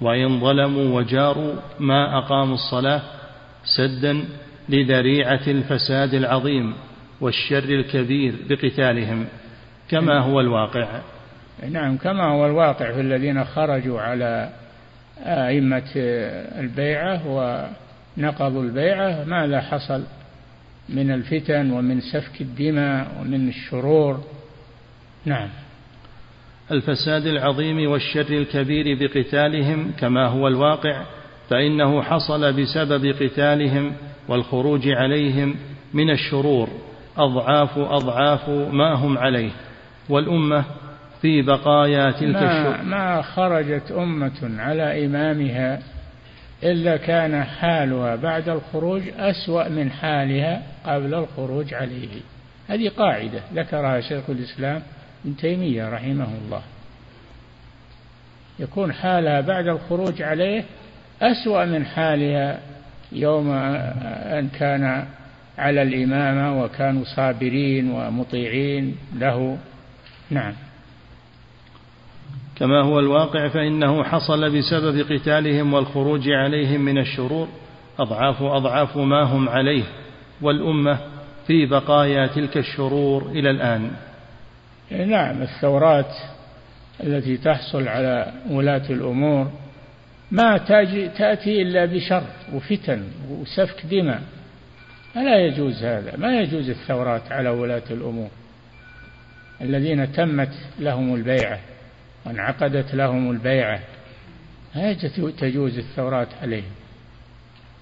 [0.00, 3.02] وإن ظلموا وجاروا ما أقاموا الصلاة
[3.64, 4.24] سدا
[4.68, 6.74] لذريعة الفساد العظيم.
[7.22, 9.26] والشر الكبير بقتالهم
[9.88, 11.00] كما هو الواقع.
[11.70, 14.48] نعم كما هو الواقع في الذين خرجوا على
[15.24, 15.92] أئمة
[16.58, 20.02] البيعة ونقضوا البيعة ماذا حصل؟
[20.88, 24.24] من الفتن ومن سفك الدماء ومن الشرور.
[25.24, 25.48] نعم.
[26.70, 31.02] الفساد العظيم والشر الكبير بقتالهم كما هو الواقع
[31.50, 33.92] فإنه حصل بسبب قتالهم
[34.28, 35.56] والخروج عليهم
[35.94, 36.68] من الشرور.
[37.16, 39.50] أضعاف أضعاف ما هم عليه
[40.08, 40.64] والأمة
[41.22, 45.78] في بقايا تلك ما, ما خرجت أمة على إمامها
[46.62, 52.20] إلا كان حالها بعد الخروج أسوأ من حالها قبل الخروج عليه.
[52.68, 54.82] هذه قاعدة ذكرها شيخ الإسلام
[55.24, 56.62] ابن تيمية رحمه الله.
[58.58, 60.64] يكون حالها بعد الخروج عليه
[61.22, 62.60] أسوأ من حالها
[63.12, 65.06] يوم أن كان
[65.58, 69.58] على الإمامة وكانوا صابرين ومطيعين له.
[70.30, 70.52] نعم.
[72.56, 77.48] كما هو الواقع فإنه حصل بسبب قتالهم والخروج عليهم من الشرور
[77.98, 79.84] أضعاف أضعاف ما هم عليه
[80.42, 80.98] والأمة
[81.46, 83.90] في بقايا تلك الشرور إلى الآن.
[84.90, 86.14] نعم الثورات
[87.04, 89.50] التي تحصل على ولاة الأمور
[90.30, 90.58] ما
[91.18, 92.22] تأتي إلا بشر
[92.54, 94.22] وفتن وسفك دماء.
[95.14, 96.16] فلا يجوز هذا.
[96.16, 98.30] ما يجوز الثورات على ولاة الأمور.
[99.60, 101.60] الذين تمت لهم البيعة
[102.26, 103.80] وانعقدت لهم البيعة
[104.74, 104.92] لا
[105.38, 106.72] تجوز الثورات عليهم.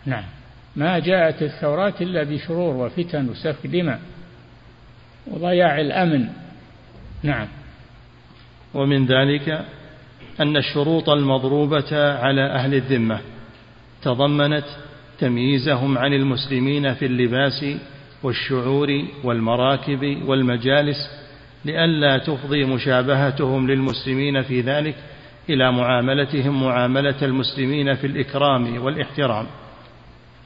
[0.06, 0.24] نعم.
[0.76, 4.00] ما جاءت الثورات إلا بشرور وفتن وسفك دماء
[5.26, 6.28] وضياع الأمن.
[7.22, 7.48] نعم.
[8.74, 9.64] ومن ذلك
[10.40, 13.20] أن الشروط المضروبة على أهل الذمة
[14.02, 14.64] تضمنت
[15.20, 17.64] تمييزهم عن المسلمين في اللباس
[18.22, 18.88] والشعور
[19.24, 20.96] والمراكب والمجالس
[21.64, 24.94] لئلا تفضي مشابهتهم للمسلمين في ذلك
[25.50, 29.46] إلى معاملتهم معاملة المسلمين في الإكرام والإحترام.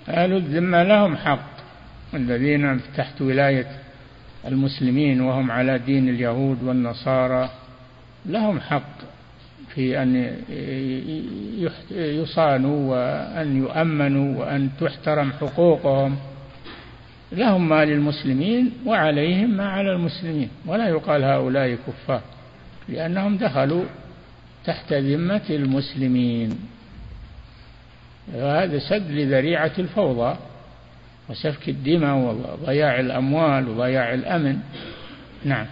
[0.09, 1.55] أهل الذمة لهم حق
[2.15, 3.67] الذين تحت ولاية
[4.47, 7.51] المسلمين وهم على دين اليهود والنصارى
[8.27, 9.14] لهم حق.
[9.75, 10.37] في أن
[11.91, 16.17] يصانوا وأن يؤمنوا وأن تحترم حقوقهم.
[17.33, 20.49] لهم ما للمسلمين وعليهم ما على المسلمين.
[20.67, 22.21] ولا يقال هؤلاء كفار
[22.89, 23.85] لأنهم دخلوا
[24.65, 26.59] تحت ذمة المسلمين.
[28.35, 30.37] وهذا سد لذريعة الفوضى
[31.29, 32.17] وسفك الدماء
[32.63, 34.59] وضياع الأموال وضياع الأمن.
[35.45, 35.67] نعم.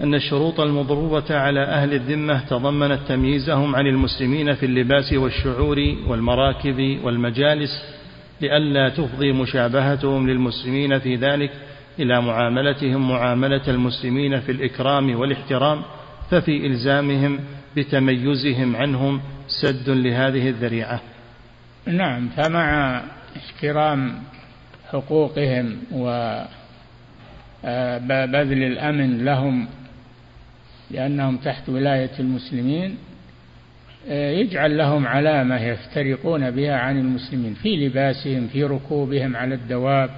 [0.00, 7.70] أن الشروط المضروبة على أهل الذمة تضمنت تمييزهم عن المسلمين في اللباس والشعور والمراكب والمجالس
[8.40, 11.50] لئلا تفضي مشابهتهم للمسلمين في ذلك
[11.98, 15.82] إلى معاملتهم معاملة المسلمين في الإكرام والاحترام
[16.30, 17.40] ففي إلزامهم
[17.76, 19.20] بتميزهم عنهم
[19.62, 21.00] سد لهذه الذريعة.
[21.86, 23.02] نعم فمع
[23.36, 24.22] احترام
[24.92, 26.22] حقوقهم وبذل
[28.62, 29.68] الأمن لهم
[30.90, 32.96] لأنهم تحت ولاية المسلمين
[34.08, 40.10] آه، يجعل لهم علامة يفترقون بها عن المسلمين في لباسهم في ركوبهم على الدواب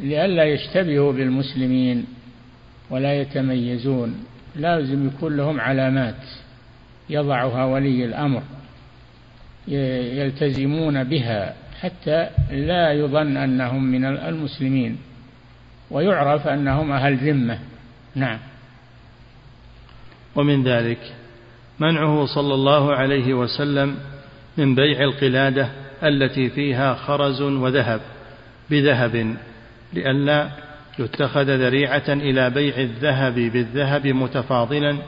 [0.00, 2.06] لئلا يشتبهوا بالمسلمين
[2.90, 4.24] ولا يتميزون.
[4.56, 6.24] لازم يكون لهم علامات
[7.10, 8.42] يضعها ولي الأمر
[9.68, 14.98] يلتزمون بها حتى لا يظن أنهم من المسلمين
[15.90, 17.58] ويعرف أنهم أهل ذمة.
[18.14, 18.38] نعم.
[20.38, 20.98] ومن ذلك
[21.78, 23.96] منعه صلى الله عليه وسلم
[24.56, 25.68] من بيع القلادة
[26.02, 28.00] التي فيها خرز وذهب
[28.70, 29.36] بذهب
[29.92, 30.48] لئلا
[30.98, 34.98] يتخذ ذريعة إلى بيع الذهب بالذهب متفاضلا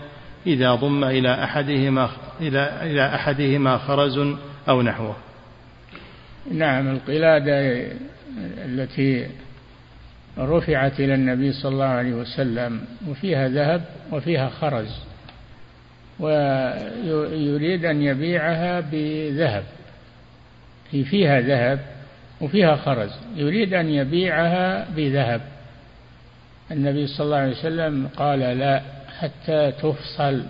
[0.47, 4.19] إذا ضم إلى أحدهما إلى إلى أحدهما خرز
[4.69, 5.17] أو نحوه.
[6.53, 7.87] نعم القلادة
[8.65, 9.27] التي
[10.39, 15.10] رفعت إلى النبي صلى الله عليه وسلم وفيها ذهب وفيها خرز.
[16.21, 19.65] ويريد أن يبيعها بذهب.
[20.91, 21.81] فيها ذهب
[22.41, 23.11] وفيها خرز.
[23.37, 25.41] يريد أن يبيعها بذهب.
[26.71, 28.83] النبي صلى الله عليه وسلم قال لا
[29.19, 30.43] حتى تفصل.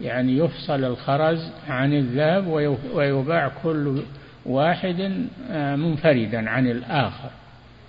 [0.00, 2.46] يعني يفصل الخرز عن الذهب
[2.94, 4.02] ويباع كل
[4.46, 7.30] واحد آه، منفردا عن الآخر.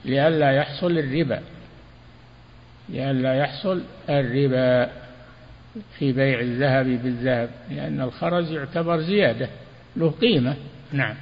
[0.05, 1.39] لئلا يحصل الربا.
[2.89, 5.02] لئلا يحصل الربا.
[5.99, 9.49] في بيع الذهب بالذهب لأن الخرز يعتبر زيادة
[9.95, 10.55] له قيمة.
[10.91, 11.15] نعم.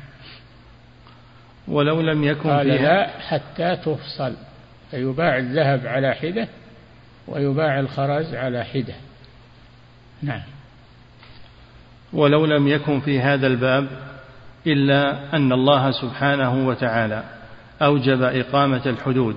[1.68, 4.34] ولو لم يكن قال لا حتى تفصل.
[4.92, 6.48] فيباع الذهب على حدة
[7.28, 8.94] ويباع الخرز على حدة.
[10.22, 10.42] نعم.
[12.14, 13.88] ولو لم يكن في هذا الباب
[14.68, 17.24] إلا أن الله سبحانه وتعالى
[17.82, 19.36] أوجب إقامة الحدود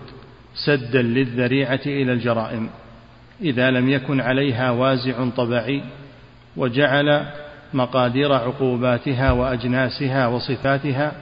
[0.67, 2.71] سدا للذريعة إلى الجرائم.
[3.41, 5.83] إذا لم يكن عليها وازع طبعي
[6.57, 7.27] وجعل
[7.75, 11.13] مقادير عقوباتها وأجناسها وصفاتها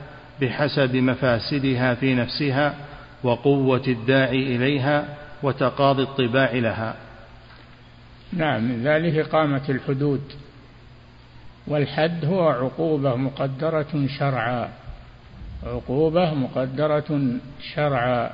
[0.41, 2.75] بحسب مفاسدها في نفسها
[3.23, 5.05] وقوة الداعي إليها
[5.43, 6.95] وتقاضي الطباع لها.
[8.33, 10.23] نعم ذلك إقامة الحدود.
[11.67, 14.69] والحد هو عقوبة مقدرة شرعا.
[15.67, 17.21] عقوبة مقدرة
[17.75, 18.31] شرعا.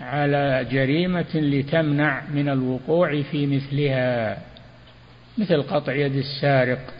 [0.00, 4.38] على جريمة لتمنع من الوقوع في مثلها.
[5.38, 6.94] مثل قطع يد السارق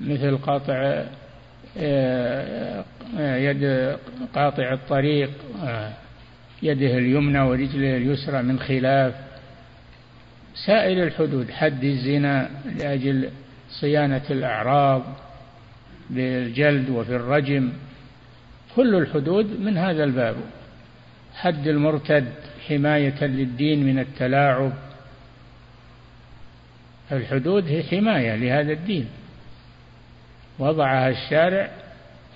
[0.00, 1.04] مثل قطع
[1.78, 2.84] آه،
[3.18, 3.96] يد
[4.34, 5.30] قاطع الطريق
[5.64, 5.92] آه،
[6.62, 9.14] يده اليمنى ورجله اليسرى من خلاف.
[10.66, 13.30] سائر الحدود حد الزنا لأجل
[13.80, 15.02] صيانة الأعراض
[16.10, 17.72] بالجلد وفي الرجم.
[18.76, 20.36] كل الحدود من هذا الباب.
[21.40, 22.32] حد المرتد
[22.68, 24.72] حماية للدين من التلاعب.
[27.12, 29.08] الحدود هي حماية لهذا الدين.
[30.58, 31.70] وضعها الشارع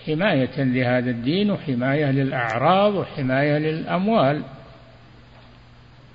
[0.06, 4.42] حماية لهذا الدين وحماية للأعراض وحماية للأموال.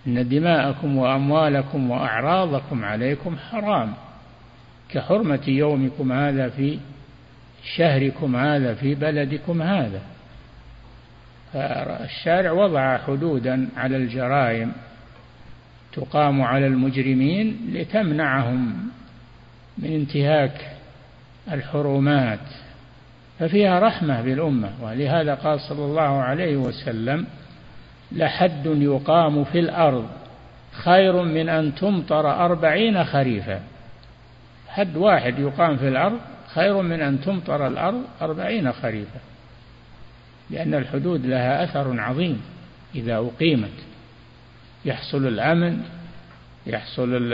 [0.07, 3.93] إن دماءكم وأموالكم وأعراضكم عليكم حرام.
[4.89, 6.79] كحرمة يومكم هذا في
[7.75, 10.01] شهركم هذا في بلدكم هذا.
[11.57, 14.71] فالشارع وضع حدودا على الجرائم
[15.93, 18.89] تقام على المجرمين لتمنعهم
[19.77, 20.71] من انتهاك
[21.51, 22.39] الحرمات
[23.39, 24.69] ففيها رحمة بالأمة.
[24.81, 27.25] ولهذا قال صلى الله عليه وسلم
[28.11, 30.07] لحد يقام في الأرض
[30.71, 33.61] خير من أن تمطر أربعين خريفا.
[34.67, 36.19] حد واحد يقام في الأرض
[36.53, 39.19] خير من أن تمطر الأرض أربعين خريفا.
[40.49, 42.41] لأن الحدود لها أثر عظيم
[42.95, 43.73] إذا أقيمت.
[44.85, 45.81] يحصل الأمن
[46.67, 47.33] يحصل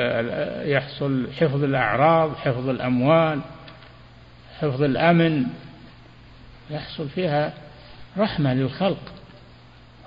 [0.65, 3.41] يحصل حفظ الأعراض حفظ الأموال
[4.59, 5.45] حفظ الأمن.
[6.71, 7.53] يحصل فيها
[8.17, 9.13] رحمة للخلق.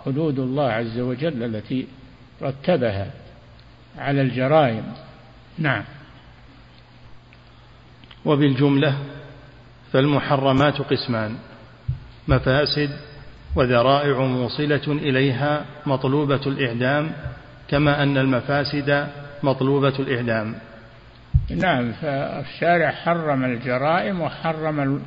[0.07, 1.86] حدود الله عز وجل التي
[2.42, 3.11] رتبها
[3.98, 4.92] على الجرائم.
[5.59, 5.84] نعم.
[8.24, 8.98] وبالجملة
[9.92, 11.36] فالمحرمات قسمان.
[12.29, 12.91] مفاسد
[13.57, 17.11] وذرائع موصلة إليها مطلوبة الإعدام
[17.68, 19.07] كما أن المفاسد
[19.43, 20.55] مطلوبة الإعدام.
[21.51, 25.03] نعم فالشارع حرم الجرائم وحرم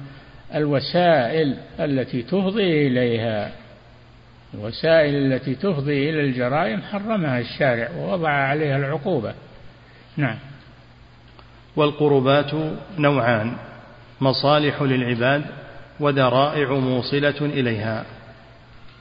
[0.56, 3.52] الوسائل التي تفضي إليها.
[4.54, 9.34] الوسائل التي تفضي إلى الجرائم حرمها الشارع ووضع عليها العقوبة.
[10.18, 10.38] نعم.
[11.76, 12.52] والقربات
[12.98, 13.54] نوعان
[14.22, 15.46] مصالح للعباد
[16.00, 18.06] وذرائع موصلة إليها.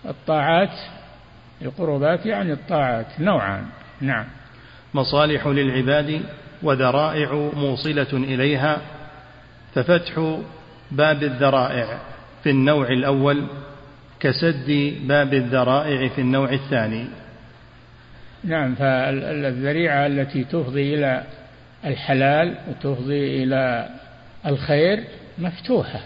[0.08, 0.70] الطاعات
[1.62, 3.64] القربات يعني الطاعات نوعان.
[4.00, 4.24] نعم.
[4.94, 6.22] مصالح للعباد
[6.62, 8.78] وذرائع موصلة إليها.
[9.74, 10.38] ففتح
[10.90, 11.98] باب الذرائع
[12.42, 13.46] في النوع الأول
[14.20, 17.06] كسد باب الذرائع في النوع الثاني.
[18.44, 21.24] نعم فالذريعة التي تفضي إلى
[21.84, 23.88] الحلال وتفضي إلى
[24.46, 25.04] الخير
[25.38, 26.00] مفتوحة.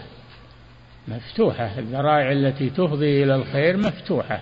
[1.07, 1.79] مفتوحة.
[1.79, 4.41] الذرائع التي تفضي إلى الخير مفتوحة.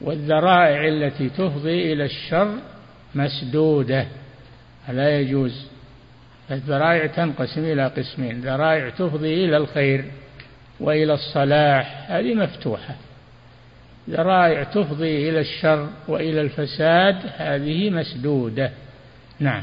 [0.00, 2.54] والذرائع التي تفضي إلى الشر
[3.14, 4.06] مسدودة.
[4.88, 5.66] لا يجوز.
[6.50, 8.40] الذرائع تنقسم إلى قسمين.
[8.40, 10.04] ذرائع تفضي إلى الخير
[10.80, 12.06] وإلى الصلاح.
[12.10, 12.94] هذه مفتوحة.
[14.10, 18.70] ذرائع تفضي إلى الشر وإلى الفساد هذه مسدودة.
[19.40, 19.62] نعم.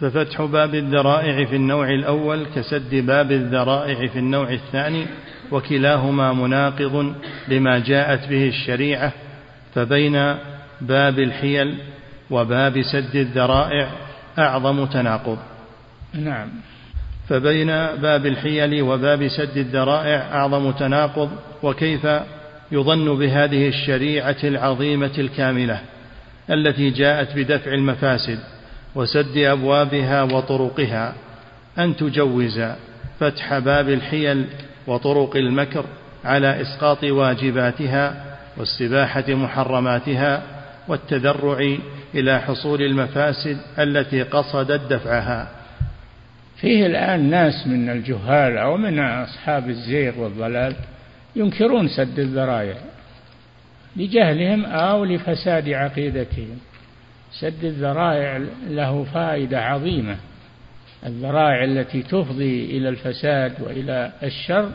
[0.00, 5.06] ففتح باب الذرائع في النوع الأول كسد باب الذرائع في النوع الثاني
[5.52, 7.14] وكلاهما مناقض
[7.48, 9.12] لما جاءت به الشريعة
[9.74, 10.34] فبين
[10.80, 11.78] باب الحيل
[12.30, 13.90] وباب سد الذرائع
[14.38, 15.38] أعظم تناقض.
[16.14, 16.48] نعم.
[17.28, 21.30] فبين باب الحيل وباب سد الذرائع أعظم تناقض
[21.62, 22.06] وكيف
[22.72, 25.80] يظن بهذه الشريعة العظيمة الكاملة
[26.50, 28.38] التي جاءت بدفع المفاسد.
[28.94, 31.14] وسد أبوابها وطرقها
[31.78, 32.60] أن تجوز
[33.20, 34.46] فتح باب الحيل
[34.86, 35.84] وطرق المكر
[36.24, 38.24] على إسقاط واجباتها
[38.56, 40.42] واستباحة محرماتها
[40.88, 41.76] والتذرع
[42.14, 45.48] إلى حصول المفاسد التي قصدت دفعها.
[46.56, 50.74] فيه الآن ناس من الجهال أو من أصحاب الزيغ والضلال
[51.36, 52.74] ينكرون سد الذرائع
[53.96, 56.58] لجهلهم أو لفساد عقيدتهم.
[57.32, 60.16] سد الذرائع له فائدة عظيمة.
[61.06, 64.70] الذرائع التي تفضي إلى الفساد وإلى الشر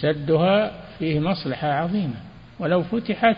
[0.00, 2.14] سدها فيه مصلحة عظيمة.
[2.58, 3.36] ولو فتحت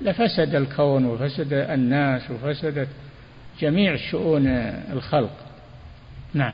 [0.00, 2.88] لفسد الكون وفسد الناس وفسدت
[3.60, 4.46] جميع شؤون
[4.92, 5.36] الخلق.
[6.34, 6.52] نعم.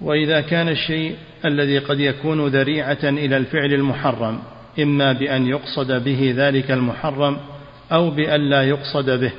[0.00, 4.42] وإذا كان الشيء الذي قد يكون ذريعة إلى الفعل المحرم
[4.78, 7.36] إما بأن يقصد به ذلك المحرم
[7.92, 9.32] أو بأن لا يقصد به.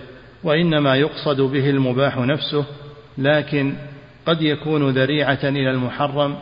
[0.44, 2.66] وإنما يقصد به المباح نفسه
[3.18, 3.76] لكن
[4.26, 6.36] قد يكون ذريعة إلى المحرم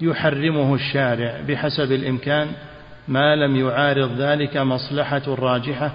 [0.00, 2.48] يحرمه الشارع بحسب الإمكان
[3.08, 5.92] ما لم يعارض ذلك مصلحة راجحة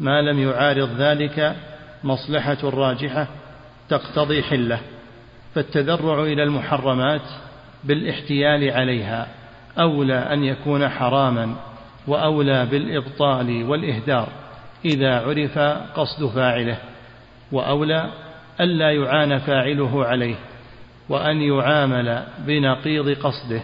[0.00, 1.56] ما لم يعارض ذلك
[2.04, 3.26] مصلحة راجحة
[3.88, 4.80] تقتضي حلة.
[5.54, 7.22] فالتذرع إلى المحرمات
[7.84, 9.28] بالاحتيال عليها
[9.78, 11.56] أولى أن يكون حراما
[12.06, 14.28] وأولى بالإبطال والإهدار.
[14.84, 15.58] إذا عرف
[15.94, 16.78] قصد فاعله
[17.52, 18.10] وأولى
[18.60, 20.36] ألا يعان فاعله عليه
[21.08, 23.62] وأن يعامل بنقيض قصده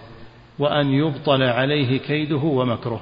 [0.58, 3.00] وأن يبطل عليه كيده ومكره.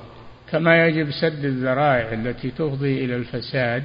[0.50, 3.82] كما يجب سد الذرائع التي تفضي إلى الفساد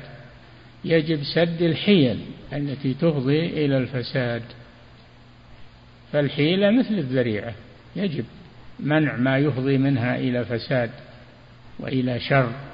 [0.85, 2.19] يجب سد الحيل
[2.53, 4.41] التي تفضي إلى الفساد.
[6.13, 7.53] فالحيلة مثل الذريعة
[7.95, 8.25] يجب
[8.79, 10.91] منع ما يفضي منها إلى فساد
[11.79, 12.68] وإلى شر.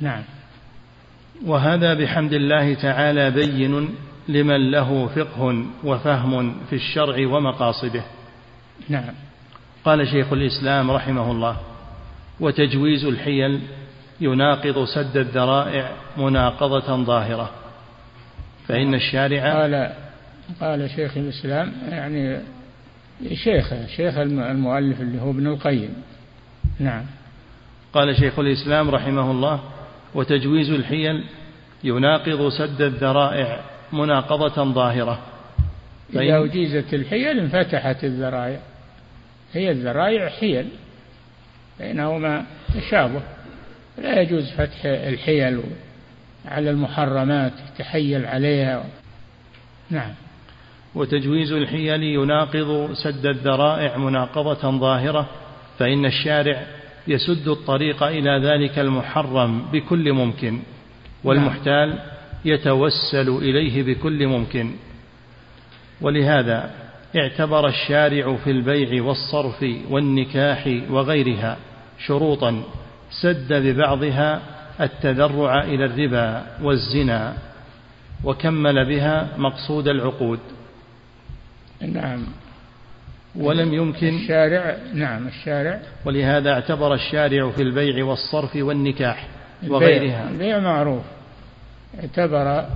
[0.00, 0.22] نعم.
[1.46, 3.88] وهذا بحمد الله تعالى بين
[4.28, 8.04] لمن له فقه وفهم في الشرع ومقاصده.
[8.88, 9.14] نعم.
[9.84, 11.56] قال شيخ الإسلام رحمه الله
[12.40, 13.60] وتجويز الحيل
[14.20, 17.50] يناقض سد الذرائع مناقضة ظاهرة.
[18.68, 19.92] فإن الشارع قال
[20.60, 22.40] قال شيخ الإسلام يعني
[23.34, 25.94] شيخه شيخ المؤلف اللي هو ابن القيم.
[26.80, 27.02] نعم.
[27.92, 29.60] قال شيخ الإسلام رحمه الله
[30.14, 31.24] وتجويز الحيل
[31.84, 33.60] يناقض سد الذرائع
[33.92, 35.18] مناقضة ظاهرة.
[36.14, 38.60] إذا أجيزت الحيل انفتحت الذرائع.
[39.52, 40.68] هي الذرائع حيل
[41.80, 42.44] بينهما
[42.74, 43.22] تشابه.
[43.98, 45.60] لا يجوز فتح الحيل
[46.46, 48.84] على المحرمات تحيل عليها.
[49.90, 50.10] نعم.
[50.94, 55.28] وتجويز الحيل يناقض سد الذرائع مناقضة ظاهرة
[55.78, 56.66] فإن الشارع
[57.08, 60.60] يسد الطريق إلى ذلك المحرم بكل ممكن
[61.24, 61.98] والمحتال
[62.44, 64.70] يتوسل إليه بكل ممكن.
[66.00, 66.70] ولهذا
[67.16, 71.56] اعتبر الشارع في البيع والصرف والنكاح وغيرها
[71.98, 72.62] شروطا
[73.22, 74.42] سد ببعضها
[74.80, 77.36] التذرع إلى الربا والزنا
[78.24, 80.40] وكمل بها مقصود العقود.
[81.80, 82.26] نعم.
[83.36, 89.28] ولم يمكن الشارع نعم الشارع ولهذا اعتبر الشارع في البيع والصرف والنكاح
[89.68, 90.28] وغيرها.
[90.28, 91.02] البيع معروف.
[92.00, 92.66] اعتبر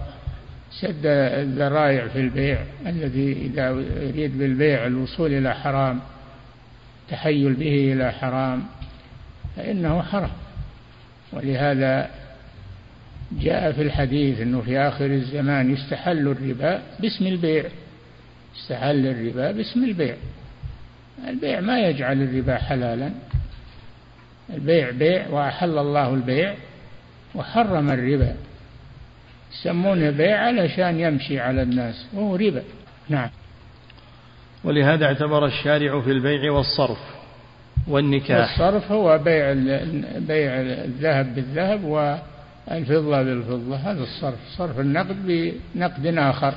[0.81, 6.01] سد الذرائع في البيع الذي إذا يريد بالبيع الوصول إلى حرام
[7.11, 8.65] تحيل به إلى حرام
[9.57, 10.31] فإنه حرام.
[11.33, 12.11] ولهذا
[13.33, 17.65] جاء في الحديث أنه في آخر الزمان يستحل الربا باسم البيع.
[18.57, 20.17] استحل الربا باسم البيع.
[21.29, 23.11] البيع ما يجعل الربا حلالا.
[24.55, 26.55] البيع بيع وأحل الله البيع
[27.35, 28.35] وحرم الربا.
[29.53, 32.63] يسمونه بيع علشان يمشي على الناس وهو ربا.
[33.09, 33.31] نعم.
[34.65, 36.99] ولهذا اعتبر الشارع في البيع والصرف
[37.89, 38.53] والنكاح.
[38.53, 39.53] الصرف هو بيع
[40.19, 45.17] بيع الذهب بالذهب والفضة بالفضة هذا الصرف صرف النقد
[45.75, 46.55] بنقد آخر.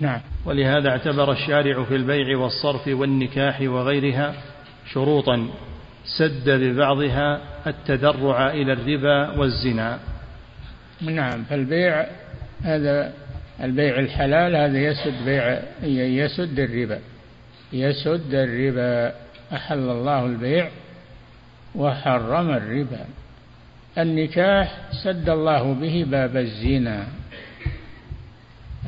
[0.00, 0.20] نعم.
[0.44, 4.34] ولهذا اعتبر الشارع في البيع والصرف والنكاح وغيرها
[4.92, 5.48] شروطا
[6.18, 9.98] سد ببعضها التذرع إلى الربا والزنا.
[11.00, 11.44] نعم.
[11.44, 12.06] فالبيع
[12.62, 13.12] هذا
[13.62, 15.62] البيع الحلال هذا يسد بيع
[16.24, 16.98] يسد الربا.
[17.72, 19.14] يسد الربا.
[19.52, 20.68] أحل الله البيع
[21.74, 23.04] وحرم الربا.
[23.98, 27.06] النكاح سد الله به باب الزنا.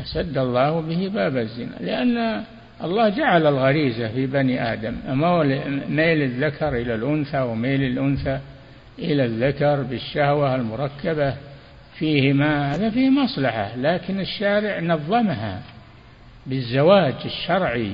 [0.05, 1.77] سد الله به باب الزنا.
[1.81, 2.45] لأن
[2.85, 4.95] الله جعل الغريزة في بني آدم
[5.89, 8.39] ميل الذكر إلى الأنثى وميل الأنثى
[8.99, 11.35] إلى الذكر بالشهوة المركبة
[11.99, 15.63] فيهما هذا فيه مصلحة لكن الشارع نظمها
[16.47, 17.93] بالزواج الشرعي.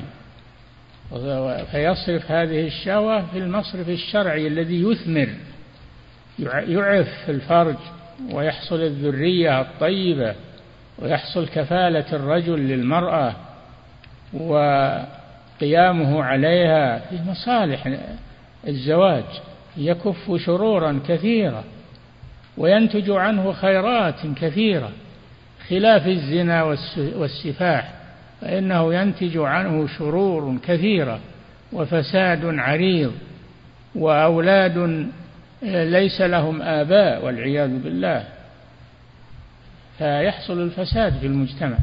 [1.73, 5.29] فيصرف هذه الشهوة في المصرف الشرعي الذي يثمر
[6.69, 7.77] يعف الفرج
[8.33, 10.35] ويحصل الذرية الطيبة.
[11.03, 13.33] ويحصل كفالة الرجل للمرأة
[14.35, 17.99] وقيامه عليها في مصالح
[18.69, 19.25] الزواج
[19.77, 21.65] يكف شرورا كثيرة
[22.57, 24.91] وينتج عنه خيرات كثيرة
[25.69, 26.63] خلاف الزنا
[26.97, 27.93] والسفاح
[28.41, 31.21] فإنه ينتج عنه شرور كثيرة
[31.73, 33.13] وفساد عريض
[33.95, 35.09] وأولاد
[35.63, 38.25] ليس لهم آباء والعياذ بالله.
[39.99, 41.79] فيحصل الفساد في المجتمع.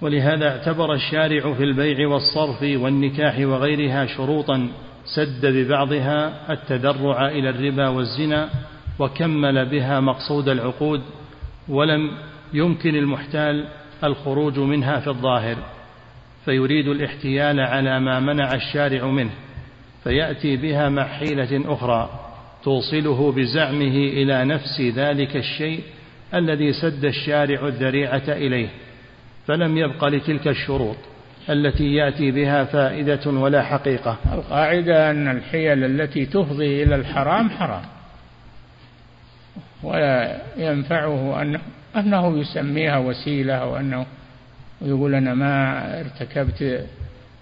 [0.00, 4.68] ولهذا اعتبر الشارع في البيع والصرف والنكاح وغيرها شروطا
[5.04, 8.48] سد ببعضها التذرع إلى الربا والزنا
[8.98, 11.02] وكمل بها مقصود العقود
[11.68, 12.10] ولم
[12.52, 13.68] يمكن المحتال
[14.04, 15.56] الخروج منها في الظاهر
[16.44, 19.30] فيريد الاحتيال على ما منع الشارع منه
[20.04, 22.10] فيأتي بها مع حيلة أخرى
[22.64, 25.80] توصله بزعمه إلى نفس ذلك الشيء
[26.34, 28.68] الذي سد الشارع الذريعة إليه
[29.46, 30.96] فلم يبق لتلك الشروط
[31.50, 34.16] التي يأتي بها فائدة ولا حقيقة.
[34.32, 37.82] القاعدة أن الحيل التي تفضي إلى الحرام حرام
[39.82, 41.60] ولا ينفعه أنه,
[41.96, 44.06] أنه يسميها وسيلة أو أنه
[44.80, 46.86] ويقول أنا ما ارتكبت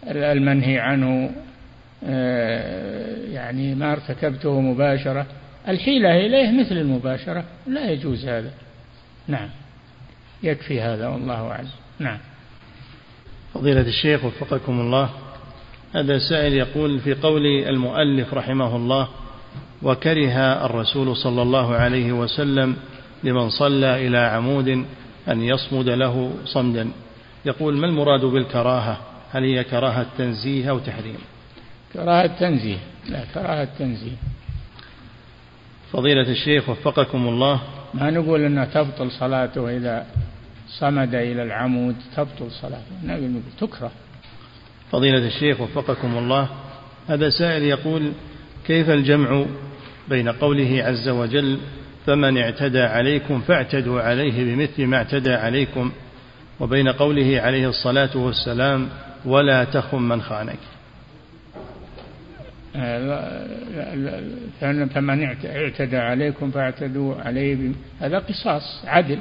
[0.08, 1.30] المنهي عنه
[2.04, 5.26] آه، يعني ما ارتكبته مباشرة.
[5.68, 8.50] الحيلة إليه مثل المباشرة لا يجوز هذا.
[9.30, 9.48] نعم.
[10.42, 11.70] يكفي هذا والله أعلم.
[11.98, 12.18] نعم.
[13.54, 15.10] فضيلة الشيخ وفقكم الله
[15.94, 19.08] هذا سائل يقول في قول المؤلف رحمه الله
[19.82, 22.76] وكره الرسول صلى الله عليه وسلم
[23.24, 24.68] لمن صلى إلى عمود
[25.28, 26.90] أن يصمد له صمدا.
[27.44, 28.98] يقول ما المراد بالكراهة؟
[29.32, 31.18] هل هي كراهة تنزيه أو تحريم؟
[31.92, 32.78] كراهة تنزيه.
[33.08, 34.16] لا كراهة تنزيه.
[35.92, 37.60] فضيلة الشيخ وفقكم الله
[37.94, 40.06] ما نقول أنها تبطل صلاته إذا
[40.68, 42.92] صمد إلى العمود تبطل صلاته.
[43.04, 43.90] نقول تكره.
[44.92, 46.48] فضيلة الشيخ وفقكم الله
[47.08, 48.12] هذا سائل يقول
[48.66, 49.44] كيف الجمع
[50.08, 51.58] بين قوله عز وجل
[52.06, 55.92] فمن اعتدى عليكم فاعتدوا عليه بمثل ما اعتدى عليكم
[56.60, 58.88] وبين قوله عليه الصلاة والسلام
[59.24, 60.58] ولا تخن من خانك
[64.94, 69.18] فمن اعتدى عليكم فاعتدوا عليه هذا قصاص عدل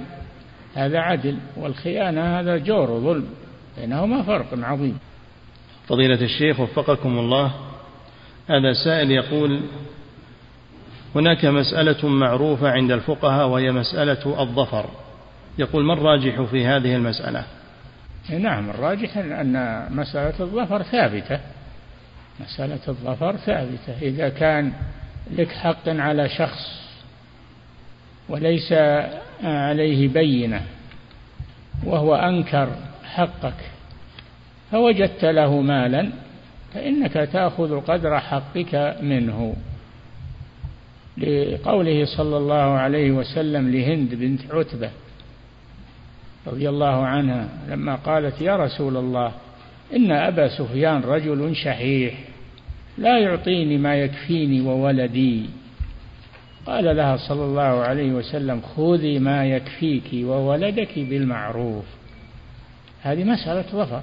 [0.76, 3.28] هذا عدل والخيانة هذا جور وظلم
[3.78, 5.00] بينهما فرق عظيم.
[5.88, 7.52] فضيلة الشيخ وفقكم الله
[8.50, 9.62] هذا سائل يقول
[11.16, 14.86] هناك مسألة معروفة عند الفقهاء وهي مسألة الظفر.
[15.58, 17.44] يقول ما الراجح في هذه المسألة؟
[18.30, 21.40] نعم الراجح أن مسألة الظفر ثابتة.
[22.40, 24.02] مسألة الظفر ثابتة.
[24.02, 24.72] إذا كان
[25.32, 26.90] لك حق على شخص
[28.30, 28.74] وليس
[29.44, 30.62] عليه بينة
[31.84, 32.70] وهو أنكر
[33.04, 33.72] حقك
[34.72, 36.10] فوجدت له مالا
[36.74, 39.56] فإنك تأخذ قدر حقك منه.
[41.18, 44.90] لقوله صلى الله عليه وسلم لهند بنت عتبة
[46.48, 49.32] رضي الله عنها لما قالت يا رسول الله
[49.96, 52.14] إن أبا سفيان رجل شحيح.
[53.00, 55.46] لا يعطيني ما يكفيني وولدي.
[56.66, 61.86] قال لها صلى الله عليه وسلم خذي ما يكفيك وولدك بالمعروف.
[63.02, 64.02] هذه مسألة ظفر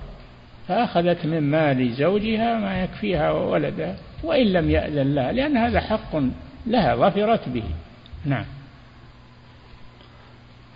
[0.69, 6.17] فأخذت من مال زوجها ما يكفيها وولدها وإن لم يأذن لها لأن هذا حق
[6.67, 7.65] لها ظفرت به.
[8.25, 8.45] نعم.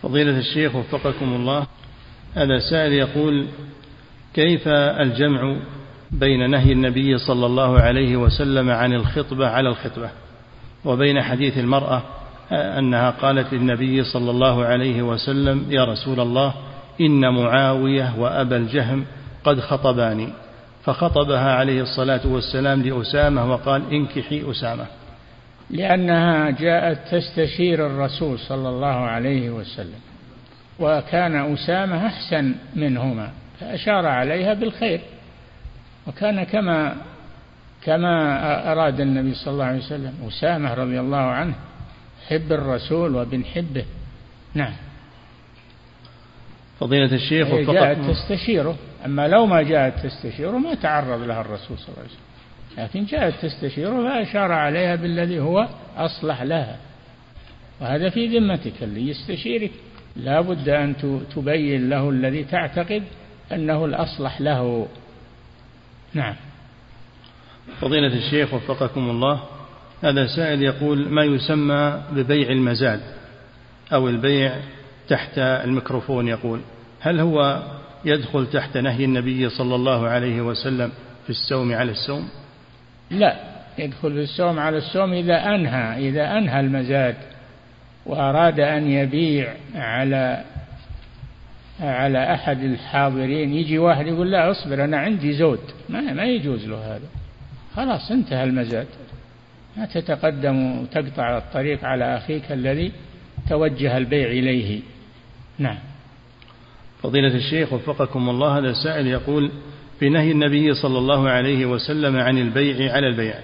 [0.02, 1.66] فضيلة الشيخ وفقكم الله
[2.34, 3.46] هذا سائل يقول
[4.34, 5.56] كيف الجمع
[6.12, 10.10] بين نهي النبي صلى الله عليه وسلم عن الخطبة على الخطبة
[10.84, 12.02] وبين حديث المرأة
[12.52, 16.54] أنها قالت للنبي صلى الله عليه وسلم يا رسول الله
[17.00, 19.04] إن معاوية وأبا الجهم
[19.44, 20.28] قد خطباني.
[20.84, 24.86] فخطبها عليه الصلاة والسلام لأسامة وقال انكحي أسامة.
[25.70, 30.00] لأنها جاءت تستشير الرسول صلى الله عليه وسلم
[30.78, 33.30] وكان أسامة أحسن منهما
[33.60, 35.00] فأشار عليها بالخير.
[36.10, 36.96] وكان كما
[37.84, 41.54] كما أراد النبي صلى الله عليه وسلم أسامة رضي الله عنه
[42.28, 43.84] حب الرسول وبن حبه.
[44.54, 44.72] نعم.
[46.80, 48.76] فضيلة الشيخ جاءت تستشيره.
[49.04, 52.84] أما لو ما جاءت تستشيره ما تعرض لها الرسول صلى الله عليه وسلم.
[52.84, 56.76] لكن جاءت تستشيره فأشار عليها بالذي هو أصلح لها.
[57.80, 59.70] وهذا في ذمتك اللي يستشيرك.
[60.16, 60.96] لا بد أن
[61.34, 63.02] تبين له الذي تعتقد
[63.52, 64.86] أنه الأصلح له.
[66.14, 66.34] نعم.
[67.80, 69.40] فضيلة الشيخ وفقكم الله
[70.02, 73.00] هذا سائل يقول ما يسمى ببيع المزاد
[73.92, 74.56] أو البيع
[75.08, 76.60] تحت الميكروفون؟ يقول
[77.00, 77.62] هل هو
[78.04, 80.92] يدخل تحت نهي النبي صلى الله عليه وسلم
[81.24, 82.28] في السوم على السوم؟
[83.10, 83.36] لا
[83.78, 87.16] يدخل في السوم على السوم إذا أنهى إذا أنهى المزاد
[88.06, 90.44] وأراد أن يبيع على
[91.80, 95.60] على أحد الحاضرين يجي واحد يقول لا اصبر أنا عندي زود.
[95.88, 97.08] ما, ما يجوز له هذا.
[97.76, 98.86] خلاص انتهى المزاد.
[99.76, 102.92] ما تتقدم وتقطع الطريق على أخيك الذي
[103.48, 104.80] توجه البيع إليه.
[105.58, 105.78] نعم.
[107.02, 109.50] فضيلة الشيخ وفقكم الله هذا السائل يقول
[110.00, 113.34] في نهي النبي صلى الله عليه وسلم عن البيع على البيع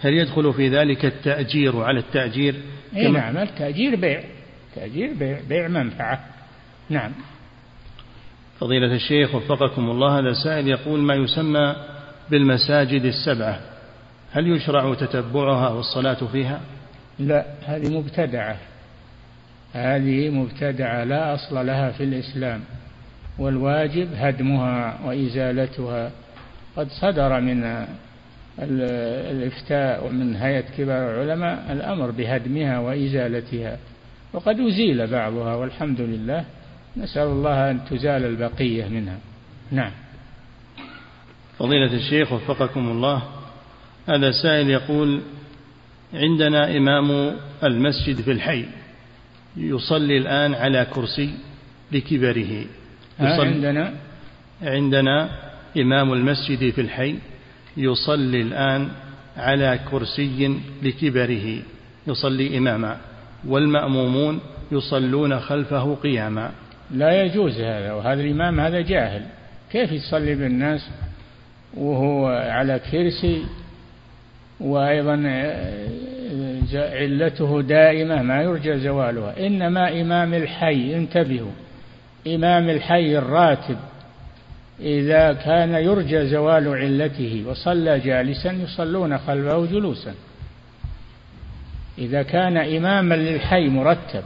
[0.00, 2.54] هل يدخل في ذلك التأجير على التأجير؟
[2.96, 4.22] اي نعم التأجير بيع.
[4.74, 6.24] تأجير بيع بيع منفعة.
[6.90, 7.12] نعم.
[8.60, 11.76] فضيلة الشيخ وفقكم الله هذا سائل يقول ما يسمى
[12.30, 13.60] بالمساجد السبعة
[14.32, 16.60] هل يشرع تتبعها والصلاة فيها؟
[17.18, 18.56] لا هذه مبتدعة
[19.72, 22.60] هذه مبتدعة لا أصل لها في الإسلام
[23.38, 26.10] والواجب هدمها وإزالتها
[26.76, 27.86] قد صدر من
[29.30, 33.78] الإفتاء ومن هيئة كبار العلماء الأمر بهدمها وإزالتها
[34.32, 36.44] وقد أزيل بعضها والحمد لله.
[36.98, 39.18] نسأل الله أن تزال البقية منها.
[39.70, 39.90] نعم.
[41.58, 43.22] فضيلة الشيخ وفقكم الله
[44.08, 45.20] هذا سائل يقول
[46.14, 48.64] عندنا إمام المسجد في الحي
[49.56, 51.34] يصلي الآن على كرسي
[51.92, 52.64] لكبره.
[53.20, 53.94] يصلي عندنا.
[54.62, 55.30] عندنا
[55.76, 57.18] إمام المسجد في الحي
[57.76, 58.88] يصلي الآن
[59.36, 61.62] على كرسي لكبره.
[62.06, 62.96] يصلي إماما
[63.46, 64.40] والمأمومون
[64.72, 66.52] يصلون خلفه قياما.
[66.90, 69.22] لا يجوز هذا وهذا الإمام هذا جاهل.
[69.72, 70.90] كيف يصلي بالناس
[71.76, 73.44] وهو على كرسي؟
[74.60, 75.16] وأيضا
[76.74, 79.46] علته دائمة ما يرجى زوالها.
[79.46, 81.52] إنما إمام الحي انتبهوا.
[82.26, 83.76] إمام الحي الراتب
[84.80, 90.14] إذا كان يرجى زوال علته وصلى جالسا يصلون خلفه جلوسا.
[91.98, 94.22] إذا كان إماما للحي مرتب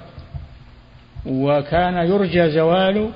[1.27, 3.11] وكان يرجى زوال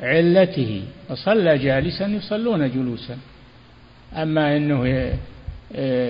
[0.00, 3.18] علته وصلى جالسا يصلون جلوسا.
[4.16, 5.12] أما أنه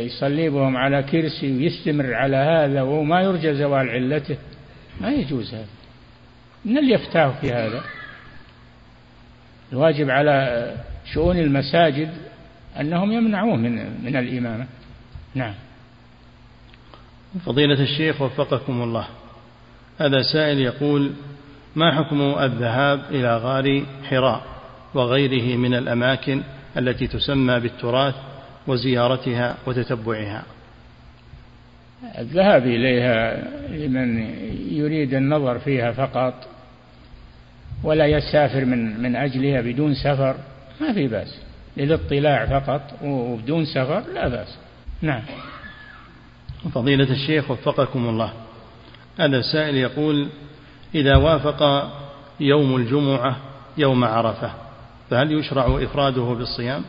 [0.04, 4.36] يصلي بهم على كرسي ويستمر على هذا وهو ما يرجى زوال علته
[5.00, 5.66] ما يجوز هذا.
[6.64, 7.82] من اللي يفتاه في هذا؟
[9.72, 10.74] الواجب على
[11.12, 12.10] شؤون المساجد
[12.80, 14.66] أنهم يمنعوه من من الإمامة.
[15.34, 15.54] نعم.
[17.46, 19.08] فضيلة الشيخ وفقكم الله.
[19.98, 21.12] هذا سائل يقول
[21.78, 24.42] ما حكم الذهاب إلى غار حراء
[24.94, 26.42] وغيره من الأماكن
[26.78, 28.14] التي تسمى بالتراث
[28.66, 30.42] وزيارتها وتتبعها؟
[32.18, 34.18] الذهاب إليها لمن
[34.70, 36.34] يريد النظر فيها فقط
[37.82, 40.36] ولا يسافر من من أجلها بدون سفر
[40.80, 41.40] ما في بأس.
[41.76, 44.58] للاطلاع فقط وبدون سفر لا بأس.
[45.02, 45.22] نعم.
[46.74, 48.32] فضيلة الشيخ وفقكم الله.
[49.18, 50.28] هذا سائل يقول
[50.94, 51.90] إذا وافق
[52.40, 53.36] يوم الجمعة
[53.78, 54.50] يوم عرفة.
[55.10, 56.84] فهل يشرع إفراده بالصيام؟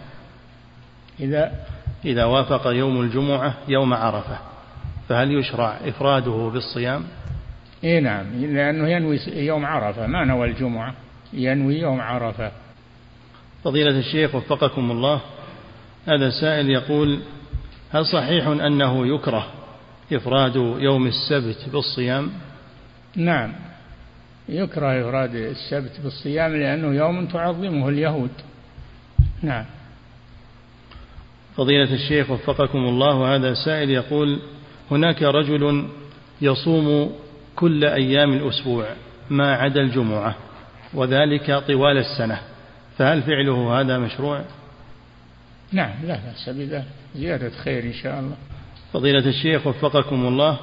[1.19, 1.51] إذا
[2.05, 4.37] إذا وافق يوم الجمعة يوم عرفة.
[5.09, 7.03] فهل يشرع إفراده بالصيام؟
[7.83, 10.07] إيه نعم لأنه ينوي يوم عرفة.
[10.07, 10.93] ما نوى الجمعة؟
[11.33, 12.51] ينوي يوم عرفة.
[13.63, 15.21] فضيلة الشيخ وفقكم الله
[16.07, 17.19] هذا سائل يقول
[17.91, 19.47] هل صحيح أنه يكره
[20.13, 22.31] إفراد يوم السبت بالصيام؟
[23.15, 23.68] نعم.
[24.49, 28.31] يكره إفراد السبت بالصيام لأنه يوم تعظمه اليهود.
[29.41, 29.65] نعم.
[31.57, 34.39] فضيلة الشيخ وفقكم الله هذا سائل يقول
[34.91, 35.87] هناك رجل
[36.41, 37.15] يصوم
[37.55, 38.85] كل أيام الأسبوع
[39.29, 40.35] ما عدا الجمعة
[40.93, 42.39] وذلك طوال السنة
[42.97, 44.41] فهل فعله هذا مشروع؟
[45.71, 46.85] نعم لا بأس بذلك.
[47.15, 48.35] زيادة خير إن شاء الله.
[48.93, 50.59] فضيلة الشيخ وفقكم الله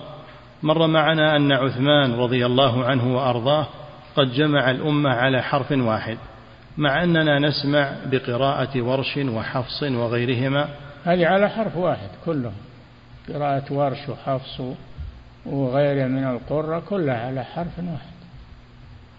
[0.62, 3.66] مر معنا أن عثمان رضي الله عنه وأرضاه
[4.16, 6.18] قد جمع الأمة على حرف واحد
[6.78, 10.68] مع أننا نسمع بقراءة ورش وحفص وغيرهما.
[11.04, 12.56] هذه على حرف واحد كلهم
[13.28, 14.60] قراءة ورش وحفص
[15.46, 18.16] وغيرها من القرى كلها على حرف واحد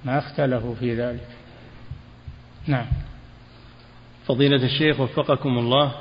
[0.06, 1.28] ما اختلفوا في ذلك.
[2.68, 2.86] نعم.
[4.28, 5.92] فضيلة الشيخ وفقكم الله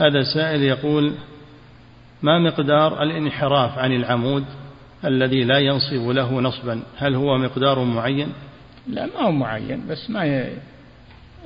[0.00, 1.14] هذا سائل يقول
[2.22, 4.44] ما مقدار الانحراف عن العمود
[5.04, 8.32] الذي لا ينصب له نصبا؟ هل هو مقدار معين؟
[8.88, 10.52] لا ما هو معين بس ما ي...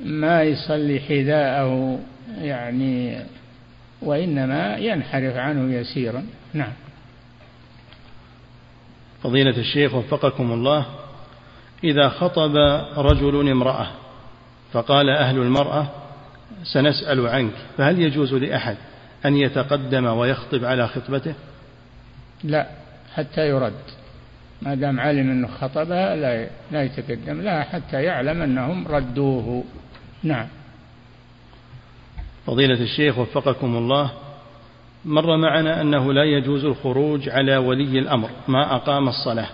[0.04, 1.98] ما يصلي حذاءه
[2.40, 3.24] يعني
[4.02, 6.26] وإنما ينحرف عنه يسيرا.
[6.54, 6.72] نعم.
[9.22, 10.86] فضيلة الشيخ وفقكم الله
[11.84, 12.56] إذا خطب
[12.96, 13.86] رجل امرأة
[14.72, 15.86] فقال أهل المرأة
[16.62, 18.76] سنسأل عنك فهل يجوز لأحد
[19.24, 21.34] أن يتقدم ويخطب على خطبته؟
[22.44, 22.66] لا
[23.14, 23.72] حتى يرد.
[24.62, 27.40] ما دام علم أنه خطبها لا لا يتقدم.
[27.40, 29.64] لا حتى يعلم أنهم ردوه.
[30.22, 30.46] نعم.
[32.46, 34.10] فضيلة الشيخ وفقكم الله
[35.04, 39.48] مر معنا أنه لا يجوز الخروج على ولي الأمر ما أقام الصلاة.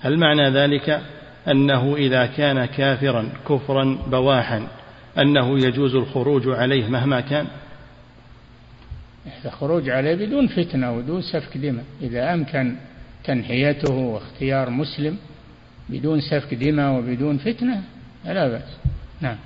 [0.00, 1.02] هل معنى ذلك
[1.48, 4.68] أنه إذا كان كافرا كفرا بواحا
[5.18, 7.46] أنه يجوز الخروج عليه مهما كان؟
[9.44, 11.84] الخروج عليه بدون فتنة ودون سفك دماء.
[12.02, 12.76] إذا أمكن
[13.24, 15.16] تنحيته واختيار مسلم
[15.88, 17.82] بدون سفك دماء وبدون فتنة
[18.24, 18.76] لا بأس.
[19.20, 19.36] نعم.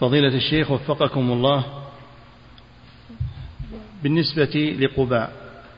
[0.00, 1.64] فضيلة الشيخ وفقكم الله.
[4.02, 5.32] بالنسبة لقباء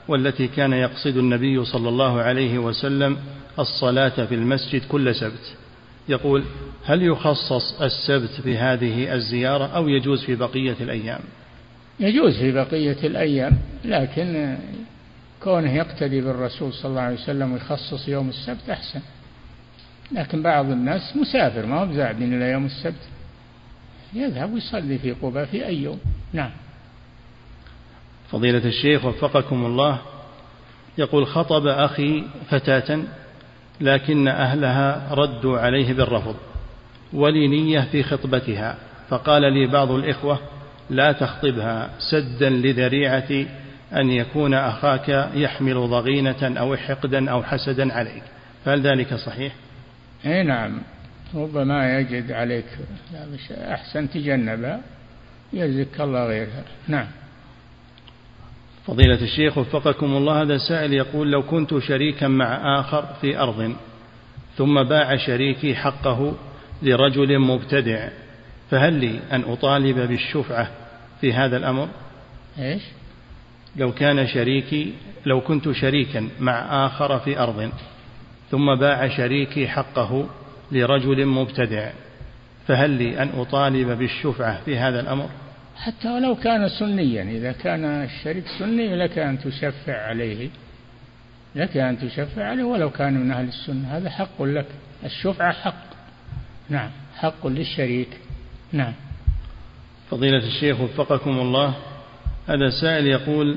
[0.09, 3.18] والتي كان يقصد النبي صلى الله عليه وسلم
[3.59, 5.57] الصلاة في المسجد كل سبت
[6.09, 6.45] يقول
[6.84, 11.20] هل يخصص السبت في هذه الزيارة أو يجوز في بقية الأيام؟
[12.01, 14.59] يجوز في بقية الأيام لكن
[15.42, 19.01] كونه يقتدي بالرسول صلى الله عليه وسلم ويخصص يوم السبت أحسن.
[20.12, 23.09] لكن بعض الناس مسافر ما هو بزاعدين إلى يوم السبت.
[24.14, 25.99] يذهب ويصلي في قباء في أي يوم.
[26.32, 26.51] نعم.
[28.30, 29.99] فضيلة الشيخ وفقكم الله
[30.99, 33.01] يقول خطب أخي فتاة
[33.80, 36.36] لكن أهلها ردوا عليه بالرفض
[37.12, 38.78] ولي نية في خطبتها
[39.09, 40.38] فقال لي بعض الإخوة
[40.91, 43.47] لا تخطبها سدا لذريعة
[43.93, 48.22] أن يكون أخاك يحمل ضغينة أو حقدا أو حسدا عليك.
[48.64, 49.53] فهل ذلك صحيح؟
[50.26, 50.80] إي نعم.
[51.34, 52.66] ربما يجد عليك.
[53.51, 54.80] أحسن تجنبها
[55.53, 57.07] يجزك الله غيرها نعم.
[58.87, 63.76] فضيلة الشيخ وفقكم الله هذا سائل يقول لو كنت شريكا مع آخر في أرض
[64.57, 66.34] ثم باع شريكي حقه
[66.82, 68.09] لرجل مبتدع
[68.71, 70.71] فهل لي أن أطالب بالشفعة
[71.21, 71.89] في هذا الأمر؟
[72.59, 72.83] إيش؟
[73.77, 74.93] لو كان شريكي
[75.27, 77.73] لو كنت شريكا مع آخر في أرض
[78.51, 80.29] ثم باع شريكي حقه
[80.73, 81.91] لرجل مبتدع
[82.67, 85.29] فهل لي أن أطالب بالشفعة في هذا الأمر؟
[85.77, 90.49] حتى ولو كان سنيا إذا كان الشريك سني لك أن تشفع عليه
[91.55, 94.67] لك أن تشفع عليه ولو كان من أهل السنة هذا حق لك.
[95.05, 95.87] الشفعة حق.
[96.69, 98.09] نعم حق للشريك.
[98.73, 98.93] نعم.
[100.11, 101.75] فضيلة الشيخ وفقكم الله
[102.49, 103.57] هذا سائل يقول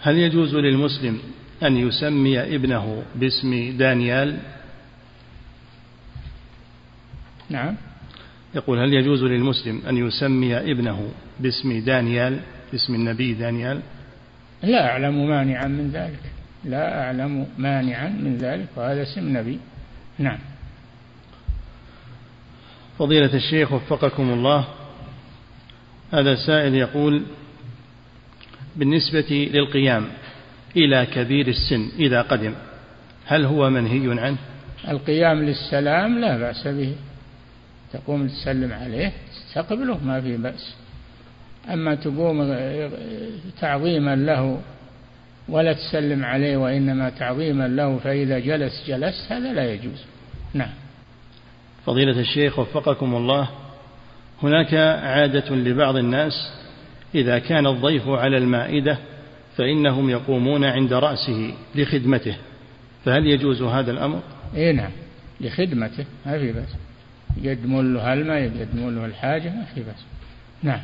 [0.00, 1.18] هل يجوز للمسلم
[1.62, 4.38] أن يسمي ابنه باسم دانيال؟
[7.50, 7.76] نعم.
[8.54, 11.08] يقول هل يجوز للمسلم أن يسمي ابنه
[11.40, 12.40] باسم دانيال
[12.74, 13.80] اسم النبي دانيال؟
[14.62, 16.20] لا أعلم مانعا من ذلك.
[16.64, 19.58] لا أعلم مانعا من ذلك وهذا اسم نبي.
[20.18, 20.38] نعم.
[22.98, 24.64] فضيلة الشيخ وفقكم الله
[26.12, 27.22] هذا سائل يقول
[28.76, 30.06] بالنسبة للقيام
[30.76, 32.54] إلى كبير السن إذا قدم
[33.26, 34.36] هل هو منهي عنه؟
[34.88, 36.94] القيام للسلام لا بأس به
[37.92, 40.74] تقوم تسلم عليه تستقبله ما في بأس.
[41.72, 42.56] أما تقوم
[43.60, 44.60] تعظيما له
[45.48, 50.04] ولا تسلم عليه وإنما تعظيما له فإذا جلس جلست هذا لا يجوز.
[50.54, 50.85] نعم.
[51.86, 53.48] فضيلة الشيخ وفقكم الله
[54.42, 54.74] هناك
[55.04, 56.32] عادة لبعض الناس
[57.14, 58.98] إذا كان الضيف على المائدة
[59.56, 62.36] فإنهم يقومون عند رأسه لخدمته
[63.04, 64.22] فهل يجوز هذا الأمر؟
[64.54, 64.90] إيه نعم
[65.40, 66.68] لخدمته ما في بأس.
[67.42, 70.04] يقدمون له الماء يقدمون له الحاجة ما في بأس.
[70.62, 70.80] نعم.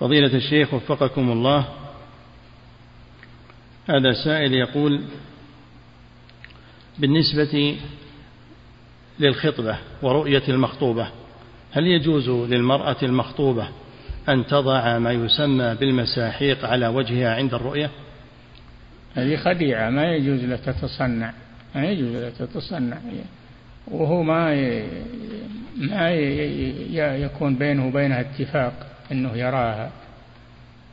[0.00, 1.68] فضيلة الشيخ وفقكم الله
[3.88, 5.02] هذا سائل يقول
[6.98, 7.76] بالنسبة
[9.20, 11.08] للخطبة ورؤية المخطوبة.
[11.72, 13.68] هل يجوز للمرأة المخطوبة
[14.28, 17.90] أن تضع ما يسمى بالمساحيق على وجهها عند الرؤية؟
[19.14, 21.32] هذه خديعة ما يجوز لها تتصنع.
[21.74, 22.96] ما يجوز لها تتصنع.
[23.86, 24.54] وهو ما
[25.76, 26.10] ما
[27.16, 29.90] يكون بينه وبينها اتفاق إنه يراها.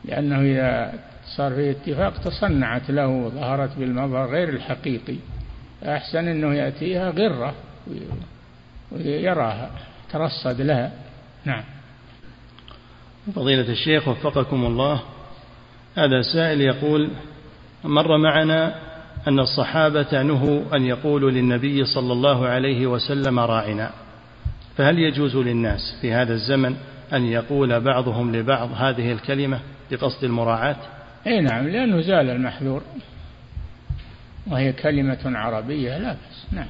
[0.05, 0.93] لأنه إذا
[1.37, 5.15] صار فيه اتفاق تصنعت له وظهرت بالمظهر غير الحقيقي.
[5.83, 7.53] أحسن إنه يأتيها غرة.
[8.91, 9.71] ويراها
[10.11, 10.91] ترصد لها.
[11.45, 11.63] نعم.
[13.35, 15.01] فضيلة الشيخ وفقكم الله
[15.95, 17.09] هذا سائل يقول
[17.83, 18.75] مر معنا
[19.27, 23.91] أن الصحابة نهوا أن يقولوا للنبي صلى الله عليه وسلم راعنا.
[24.77, 26.75] فهل يجوز للناس في هذا الزمن
[27.13, 29.59] أن يقول بعضهم لبعض هذه الكلمة
[29.91, 30.77] بقصد المراعاة؟
[31.27, 32.81] أي نعم لأنه زال المحذور.
[34.47, 36.45] وهي كلمة عربية لا بأس.
[36.51, 36.67] نعم.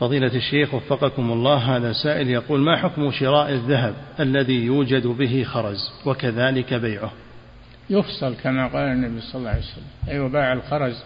[0.00, 5.92] فضيلة الشيخ وفقكم الله هذا سائل يقول ما حكم شراء الذهب الذي يوجد به خرز
[6.06, 7.12] وكذلك بيعه؟
[7.90, 11.04] يفصل كما قال النبي صلى الله عليه وسلم يباع الخرز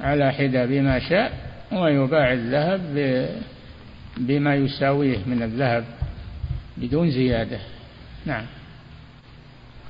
[0.00, 1.32] على حدة بما شاء
[1.72, 2.80] ويباع الذهب
[4.16, 5.84] بما يساويه من الذهب
[6.76, 7.58] بدون زيادة.
[8.26, 8.44] نعم.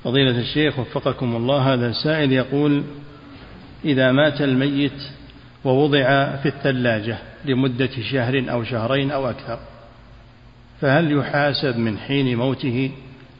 [0.03, 2.83] فضيلة الشيخ وفقكم الله هذا سائل يقول
[3.85, 5.01] إذا مات الميت
[5.63, 9.59] ووضع في الثلاجة لمدة شهر أو شهرين أو أكثر.
[10.81, 12.91] فهل يحاسب من حين موته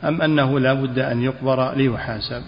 [0.03, 2.41] أم أنه لا بد أن يقبر ليحاسب؟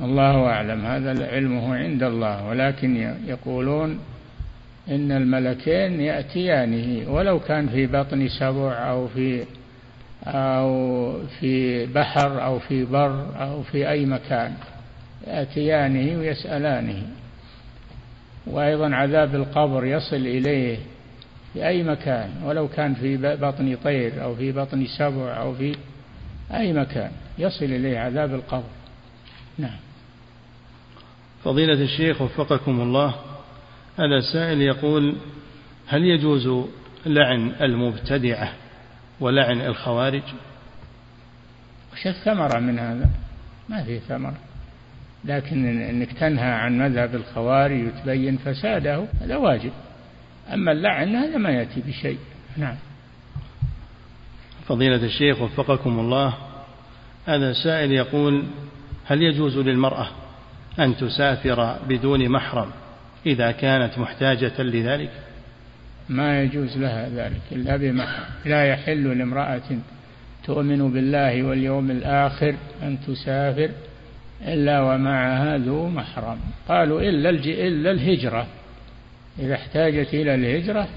[0.00, 0.86] الله أعلم.
[0.86, 2.48] هذا علمه عند الله.
[2.48, 3.98] ولكن يقولون
[4.88, 9.44] إن الملكين يأتيانه ولو كان في بطن سبع أو في
[10.26, 14.52] أو في بحر أو في بر أو في أي مكان
[15.26, 17.02] يأتيانه ويسألانه.
[18.46, 20.78] وأيضا عذاب القبر يصل إليه
[21.52, 25.76] في أي مكان ولو كان في بطن طير أو في بطن سبع أو في
[26.54, 28.70] أي مكان يصل إليه عذاب القبر.
[29.58, 29.76] نعم.
[31.44, 33.14] فضيلة الشيخ وفقكم الله
[33.98, 35.16] هذا سائل يقول
[35.86, 36.66] هل يجوز
[37.06, 38.52] لعن المبتدعة
[39.20, 40.22] ولعن الخوارج؟
[41.92, 43.10] وش الثمرة من هذا؟
[43.68, 44.51] ما في ثمرة.
[45.24, 49.72] لكن إنك تنهى عن مذهب الخوارج وتبين فساده هذا واجب.
[50.52, 52.18] أما اللعن هذا ما يأتي بشيء.
[52.56, 52.76] نعم.
[54.68, 56.34] فضيلة الشيخ وفقكم الله
[57.26, 58.44] هذا سائل يقول
[59.06, 60.08] هل يجوز للمرأة
[60.78, 62.70] أن تسافر بدون محرم
[63.26, 65.10] إذا كانت محتاجة لذلك؟
[66.08, 68.24] ما يجوز لها ذلك إلا بمحرم.
[68.44, 69.78] لا يحل لامرأة
[70.44, 73.70] تؤمن بالله واليوم الآخر أن تسافر
[74.46, 76.38] إلا ومعها ذو محرم.
[76.68, 78.46] قالوا إلا, إلا الهجرة.
[79.38, 80.88] إذا احتاجت إلى الهجرة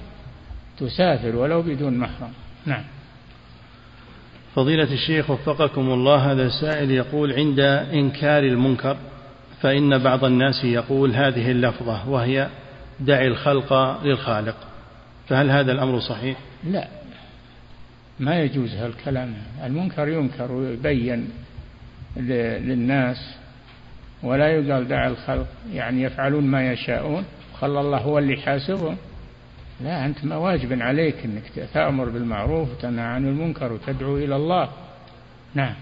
[0.79, 2.31] تسافر ولو بدون محرم.
[2.65, 2.83] نعم.
[4.55, 7.59] فضيلة الشيخ وفقكم الله هذا سائل يقول عند
[7.93, 8.97] إنكار المنكر
[9.61, 12.49] فإن بعض الناس يقول هذه اللفظة وهي
[12.99, 14.55] دع الخلق للخالق.
[15.27, 16.87] فهل هذا الأمر صحيح؟ لا.
[18.19, 19.33] ما يجوز هالكلام
[19.63, 21.29] المنكر ينكر ويبين
[22.17, 23.35] للناس
[24.23, 27.25] ولا يقال دع الخلق يعني يفعلون ما يشاءون.
[27.61, 28.97] خلى الله هو اللي يحاسبهم.
[29.81, 34.69] لا أنت ما واجب عليك أنك تأمر بالمعروف وتنهى عن المنكر وتدعو إلى الله.
[35.55, 35.73] نعم.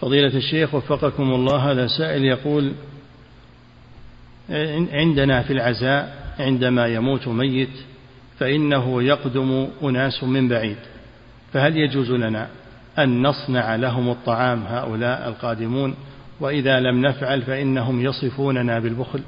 [0.00, 2.72] فضيلة الشيخ وفقكم الله هذا سائل يقول
[4.92, 7.70] عندنا في العزاء عندما يموت ميت
[8.38, 10.76] فإنه يقدم أناس من بعيد
[11.52, 12.48] فهل يجوز لنا
[12.98, 15.94] أن نصنع لهم الطعام هؤلاء القادمون
[16.40, 19.20] وإذا لم نفعل فإنهم يصفوننا بالبخل.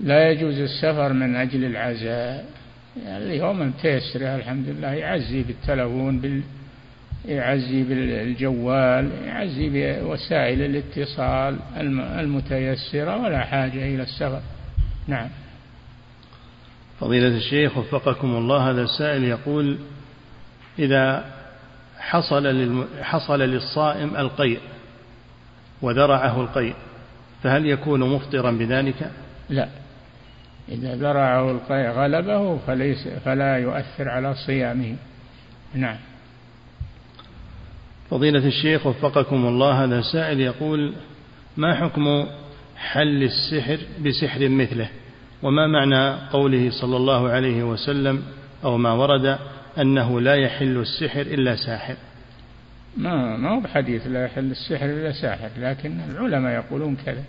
[0.00, 2.44] لا يجوز السفر من أجل العزاء.
[3.04, 6.42] يعني اليوم تيسر الحمد لله يعزي بالتلفون بال
[7.28, 11.56] يعزي بالجوال يعزي بوسائل الاتصال
[12.20, 14.40] المتيسرة ولا حاجة إلى السفر.
[15.08, 15.28] نعم.
[17.00, 19.78] فضيلة الشيخ وفقكم الله هذا السائل يقول
[20.78, 21.24] إذا
[22.00, 22.88] حصل للم...
[23.02, 24.60] حصل للصائم القيء
[25.82, 26.74] وذرعه القيء
[27.42, 29.10] فهل يكون مفطرا بذلك؟
[29.48, 29.68] لا.
[30.68, 34.96] إذا ذرعه القيء غلبه فليس فلا يؤثر على صيامه.
[35.74, 35.96] نعم.
[38.10, 40.94] فضيلة الشيخ وفقكم الله هذا سائل يقول
[41.56, 42.26] ما حكم
[42.76, 44.88] حل السحر بسحر مثله؟
[45.42, 48.22] وما معنى قوله صلى الله عليه وسلم
[48.64, 49.38] أو ما ورد؟
[49.78, 51.96] أنه لا يحل السحر إلا ساحر.
[52.96, 57.24] ما ما هو بحديث لا يحل السحر إلا ساحر لكن العلماء يقولون كذا.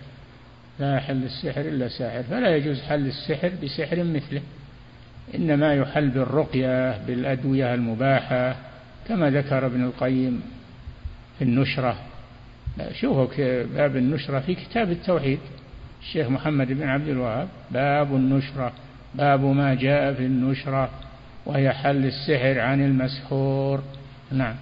[0.80, 4.42] لا يحل السحر إلا ساحر فلا يجوز حل السحر بسحر مثله.
[5.36, 8.56] إنما يحل بالرقية بالأدوية المباحة
[9.08, 10.42] كما ذكر ابن القيم
[11.38, 11.96] في النشرة.
[12.92, 15.40] شوفوا باب النشرة في كتاب التوحيد.
[16.02, 18.74] الشيخ محمد بن عبد الوهاب باب النشرة
[19.16, 20.90] باب ما جاء في النشرة.
[21.46, 23.84] وهي حل السحر عن المسحور.
[24.32, 24.56] نعم.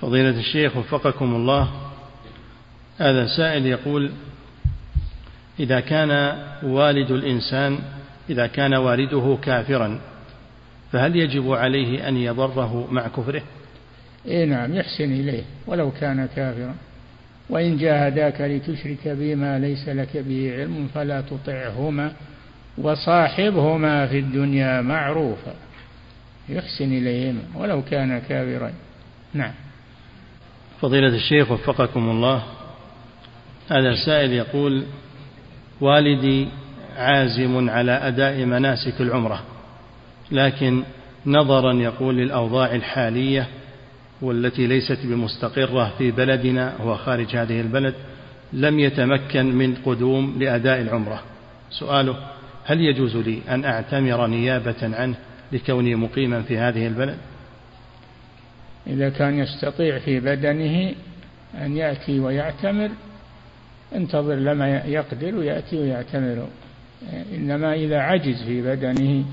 [0.00, 1.70] فضيلة الشيخ وفقكم الله
[2.98, 4.10] هذا سائل يقول
[5.60, 7.78] إذا كان والد الإنسان
[8.30, 10.00] إذا كان والده كافرا
[10.92, 13.42] فهل يجب عليه أن يضره مع كفره؟
[14.26, 16.74] إيه نعم يحسن إليه ولو كان كافرا.
[17.50, 22.12] وإن جاهداك لتشرك بما ليس لك به علم فلا تطعهما.
[22.82, 25.54] وصاحبهما في الدنيا معروفا.
[26.50, 28.72] يحسن إليهما ولو كان كافرا
[29.34, 29.52] نعم.
[30.80, 32.42] فضيلة الشيخ وفقكم الله
[33.70, 34.84] هذا سائل يقول
[35.80, 36.48] والدي
[36.96, 39.42] عازم على أداء مناسك العمرة
[40.32, 40.82] لكن
[41.26, 43.46] نظرا يقول للأوضاع الحالية
[44.22, 47.94] والتي ليست بمستقرة في بلدنا هو خارج هذه البلد
[48.52, 51.22] لم يتمكن من قدوم لأداء العمرة.
[51.70, 52.16] سؤاله
[52.64, 55.14] هل يجوز لي أن أعتمر نيابة عنه
[55.52, 57.18] لكوني مقيما في هذه البلد؟
[58.86, 60.94] إذا كان يستطيع في بدنه
[61.54, 62.90] أن يأتي ويعتمر
[63.94, 66.48] انتظر لما يقدر ويأتي ويعتمر.
[67.34, 69.24] إنما إذا عجز في بدنه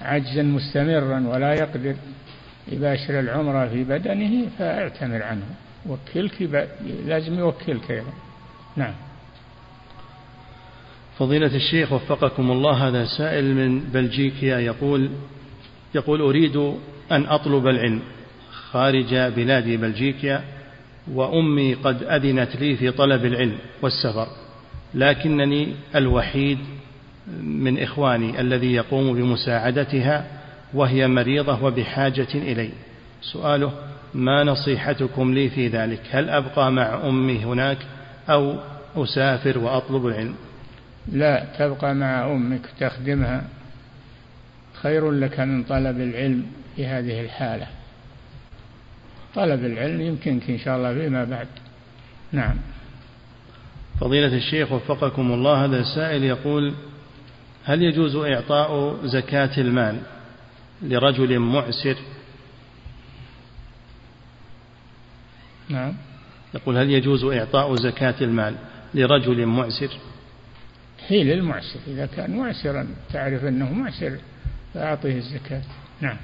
[0.00, 1.94] عجزا مستمرا ولا يقدر
[2.72, 5.46] يباشر العمرة في بدنه فاعتمر عنه.
[5.88, 6.68] وكلك
[7.06, 8.12] لازم يوكلك أيضا.
[8.76, 8.94] نعم.
[11.18, 15.10] فضيلة الشيخ وفقكم الله هذا سائل من بلجيكيا يقول
[15.94, 16.56] يقول أريد
[17.12, 18.00] أن أطلب العلم
[18.70, 20.44] خارج بلاد بلجيكيا
[21.12, 24.26] وأمي قد أذنت لي في طلب العلم والسفر
[24.94, 26.58] لكنني الوحيد
[27.42, 30.26] من إخواني الذي يقوم بمساعدتها
[30.74, 32.70] وهي مريضة وبحاجة إلي.
[33.22, 33.72] سؤاله
[34.14, 37.78] ما نصيحتكم لي في ذلك؟ هل أبقى مع أمي هناك
[38.28, 38.56] أو
[38.96, 40.34] أسافر وأطلب العلم؟
[41.12, 43.44] لا تبقى مع أمك تخدمها.
[44.74, 46.46] خير لك من طلب العلم
[46.76, 47.66] في هذه الحالة.
[49.34, 51.48] طلب العلم يمكنك إن شاء الله فيما بعد.
[52.32, 52.56] نعم.
[54.00, 56.74] فضيلة الشيخ وفقكم الله هذا السائل يقول
[57.64, 60.00] هل يجوز إعطاء زكاة المال
[60.82, 61.96] لرجل معسر؟
[65.68, 65.94] نعم.
[66.54, 68.54] يقول هل يجوز إعطاء زكاة المال
[68.94, 69.90] لرجل معسر؟
[71.08, 71.78] هي للمعسر.
[71.86, 74.18] إذا كان معسرا تعرف أنه معسر
[74.74, 75.62] فأعطيه الزكاة.
[76.00, 76.16] نعم.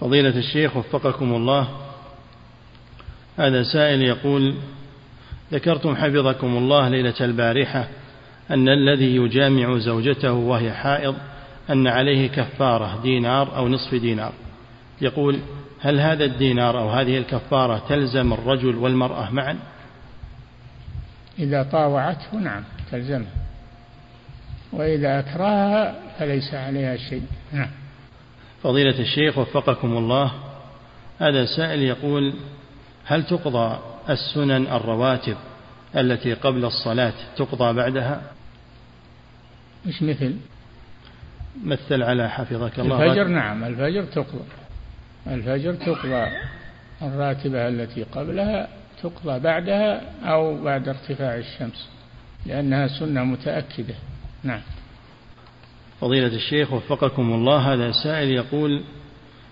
[0.00, 1.68] فضيلة الشيخ وفقكم الله.
[3.38, 4.54] هذا سائل يقول
[5.52, 7.88] ذكرتم حفظكم الله ليلة البارحة
[8.50, 11.16] أن الذي يجامع زوجته وهي حائض
[11.70, 14.32] أن عليه كفارة دينار أو نصف دينار.
[15.00, 15.38] يقول
[15.80, 19.58] هل هذا الدينار أو هذه الكفارة تلزم الرجل والمرأة معا؟
[21.38, 23.26] إذا طاوعته نعم تلزمه.
[24.72, 27.22] وإذا أكرهها فليس عليها شيء.
[27.52, 27.70] نعم.
[28.62, 30.32] فضيلة الشيخ وفقكم الله
[31.18, 32.34] هذا سائل يقول
[33.04, 33.78] هل تقضى
[34.10, 35.36] السنن الرواتب
[35.96, 38.22] التي قبل الصلاة تقضى بعدها؟
[39.86, 40.36] مش مثل؟
[41.64, 43.04] مثل على حفظك الله.
[43.04, 44.44] الفجر نعم الفجر تقضى.
[45.26, 46.26] الفجر تقضى.
[47.02, 48.68] الراتبة التي قبلها
[49.02, 51.88] تقضى بعدها أو بعد ارتفاع الشمس
[52.46, 53.94] لأنها سنة متأكدة.
[54.44, 54.60] نعم.
[56.00, 58.82] فضيلة الشيخ وفقكم الله هذا سائل يقول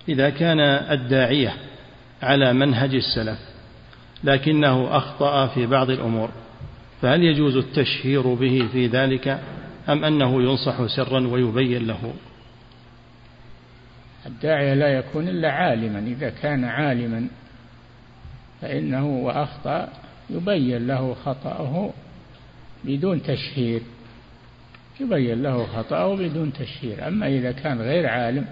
[0.08, 1.54] إذا كان الداعية
[2.22, 3.38] على منهج السلف
[4.24, 6.30] لكنه أخطأ في بعض الأمور
[7.02, 9.40] فهل يجوز التشهير به في ذلك
[9.88, 12.12] أم أنه ينصح سرا ويبين له؟
[14.26, 17.28] الداعية لا يكون إلا عالما إذا كان عالما
[18.60, 19.88] فإنه وأخطأ
[20.30, 21.92] يبين له خطأه
[22.84, 23.82] بدون تشهير.
[25.00, 27.08] يبين له خطأه بدون تشهير.
[27.08, 28.46] أما إذا كان غير عالم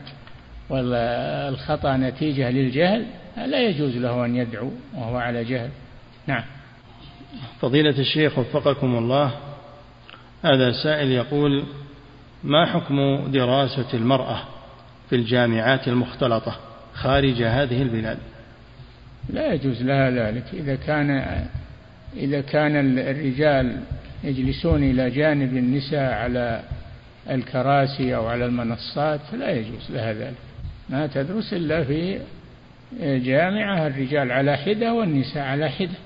[0.71, 5.71] والخطأ نتيجة للجهل لا يجوز له أن يدعو وهو على جهل.
[6.27, 6.45] نعم.
[7.61, 9.33] فضيلة الشيخ وفقكم الله
[10.45, 11.65] هذا سائل يقول
[12.45, 14.43] ما حكم دراسة المرأة
[15.11, 16.57] في الجامعات المختلطة
[16.95, 18.19] خارج هذه البلاد؟
[19.29, 20.45] لا يجوز لها ذلك.
[20.53, 21.11] إذا كان
[22.17, 23.81] إذا كان الرجال
[24.25, 26.63] يجلسون إلى جانب النساء على
[27.31, 30.37] الكراسي أو على المنصات فلا يجوز لها ذلك.
[30.89, 32.21] ما تدرس إلا في
[33.03, 35.99] جامعة الرجال على حدة والنساء على حدة.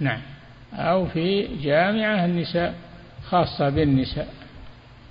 [0.00, 0.20] نعم.
[0.74, 2.74] أو في جامعة النساء
[3.28, 4.28] خاصة بالنساء.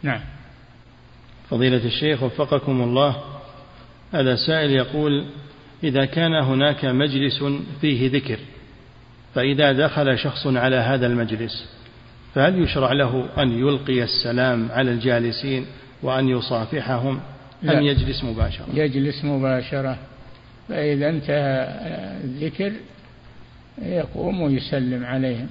[0.03, 0.21] نعم.
[1.49, 3.15] فضيلة الشيخ وفقكم الله.
[4.13, 5.25] هذا سائل يقول
[5.83, 7.43] إذا كان هناك مجلس
[7.81, 8.39] فيه ذكر
[9.35, 11.80] فإذا دخل شخص على هذا المجلس
[12.35, 15.65] فهل يشرع له أن يلقي السلام على الجالسين
[16.03, 17.19] وأن يصافحهم
[17.63, 17.77] لا.
[17.77, 19.97] أم يجلس مباشرة؟ يجلس مباشرة.
[20.69, 21.67] فإذا انتهى
[22.23, 22.71] الذكر
[23.81, 25.47] يقوم ويسلم عليهم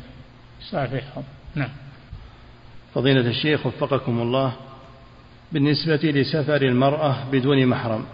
[0.62, 1.22] يصافحهم.
[1.54, 1.68] نعم.
[2.94, 4.52] فضيلة الشيخ وفقكم الله
[5.52, 8.04] بالنسبة لسفر المرأة بدون محرم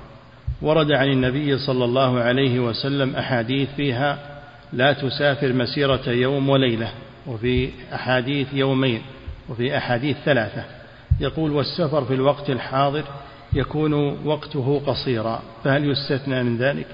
[0.62, 4.18] ورد عن النبي صلى الله عليه وسلم أحاديث فيها
[4.72, 6.92] لا تسافر مسيرة يوم وليلة.
[7.26, 9.02] وفي أحاديث يومين
[9.48, 10.64] وفي أحاديث ثلاثة.
[11.20, 13.04] يقول والسفر في الوقت الحاضر
[13.52, 13.92] يكون
[14.26, 16.86] وقته قصيرا فهل يستثنى من ذلك؟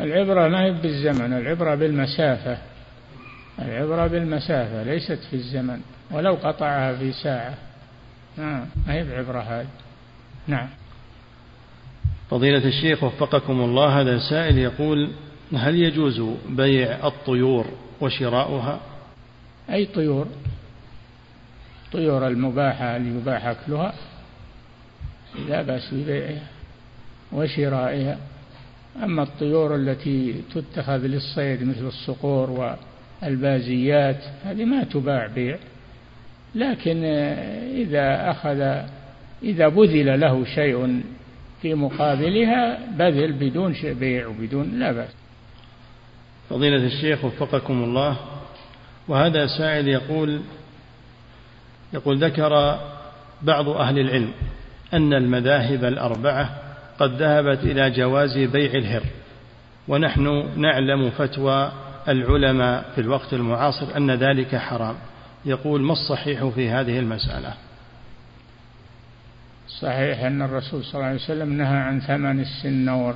[0.00, 2.58] العبرة ما هي بالزمن العبرة بالمسافة.
[3.58, 5.80] العبرة بالمسافة ليست في الزمن
[6.10, 7.54] ولو قطعها في ساعة.
[8.36, 9.66] نعم ما هي بعبرة هذه؟
[10.46, 10.68] نعم.
[12.30, 15.10] فضيلة الشيخ وفقكم الله هذا سائل يقول
[15.54, 17.66] هل يجوز بيع الطيور
[18.00, 18.80] وشراؤها؟
[19.70, 20.26] أي طيور؟
[21.92, 23.94] طيور المباحة اللي يباح أكلها
[25.48, 26.42] لا بأس ببيعها
[27.32, 28.18] وشرائها.
[29.02, 32.76] أما الطيور التي تتخذ للصيد مثل الصقور
[33.22, 35.58] والبازيات هذه ما تباع بيع.
[36.54, 37.04] لكن
[37.74, 38.86] إذا أخذ
[39.42, 41.02] إذا بذل له شيء
[41.62, 45.10] في مقابلها بذل بدون بيع وبدون لا بأس.
[46.50, 48.16] فضيلة الشيخ وفقكم الله
[49.08, 50.40] وهذا سائل يقول
[51.92, 52.80] يقول ذكر
[53.42, 54.32] بعض أهل العلم
[54.94, 56.50] أن المذاهب الأربعة
[56.98, 59.02] قد ذهبت إلى جواز بيع الهر
[59.88, 61.72] ونحن نعلم فتوى
[62.08, 64.94] العلماء في الوقت المعاصر أن ذلك حرام.
[65.44, 67.54] يقول ما الصحيح في هذه المسألة؟
[69.80, 73.14] صحيح أن الرسول صلى الله عليه وسلم نهى عن ثمن السنور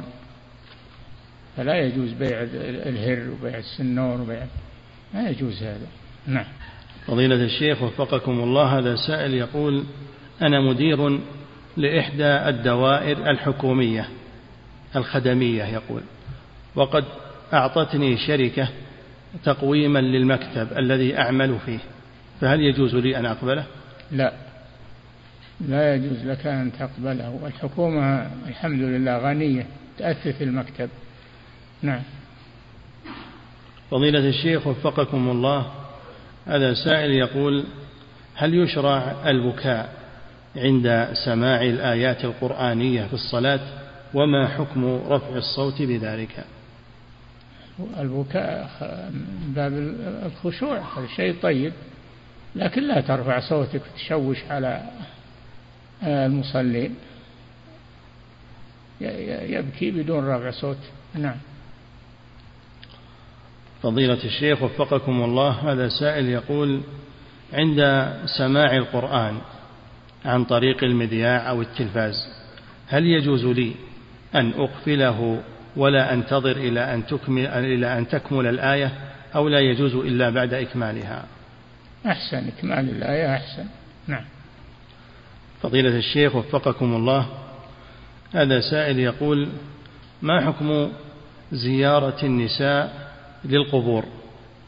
[1.57, 4.47] فلا يجوز بيع الهر وبيع السنور وبيع
[5.15, 5.87] ما يجوز هذا.
[6.27, 6.45] نعم.
[7.07, 9.85] فضيلة الشيخ وفقكم الله هذا سائل يقول
[10.43, 11.21] أنا مدير
[11.77, 14.09] لإحدى الدوائر الحكومية
[14.97, 16.03] الخدمية يقول.
[16.75, 17.05] وقد
[17.53, 18.69] أعطتني شركة
[19.45, 21.79] تقويما للمكتب الذي أعمل فيه
[22.41, 23.65] فهل يجوز لي أن أقبله؟
[24.13, 24.33] لا.
[25.61, 27.41] لا يجوز لك أن تقبله.
[27.47, 29.67] الحكومة الحمد لله غنية
[29.99, 30.89] تأسس المكتب.
[31.83, 32.03] نعم.
[33.91, 35.73] فضيلة الشيخ وفقكم الله
[36.47, 37.65] هذا سائل يقول
[38.35, 39.93] هل يشرع البكاء
[40.57, 43.61] عند سماع الآيات القرآنية في الصلاة؟
[44.15, 46.45] وما حكم رفع الصوت بذلك؟
[48.01, 48.71] البكاء
[49.13, 49.73] من باب
[50.27, 50.83] الخشوع
[51.17, 51.73] شيء طيب
[52.57, 54.83] لكن لا ترفع صوتك وتشوش على
[56.03, 56.95] المصلين.
[59.01, 60.79] يبكي بدون رفع صوت.
[61.15, 61.37] نعم.
[63.83, 66.81] فضيلة الشيخ وفقكم الله هذا سائل يقول
[67.53, 69.39] عند سماع القرآن
[70.25, 72.15] عن طريق المذياع أو التلفاز
[72.89, 73.73] هل يجوز لي
[74.35, 75.43] أن أقفله
[75.77, 78.93] ولا أنتظر إلى أن تكمل إلى أن تكمل الآية
[79.35, 81.25] أو لا يجوز إلا بعد إكمالها؟
[82.07, 83.65] أحسن إكمال الآية أحسن.
[84.07, 84.25] نعم.
[85.63, 87.27] فضيلة الشيخ وفقكم الله
[88.35, 89.49] هذا سائل يقول
[90.23, 90.89] ما حكم
[91.53, 92.98] زيارة النساء
[93.45, 94.05] للقبور.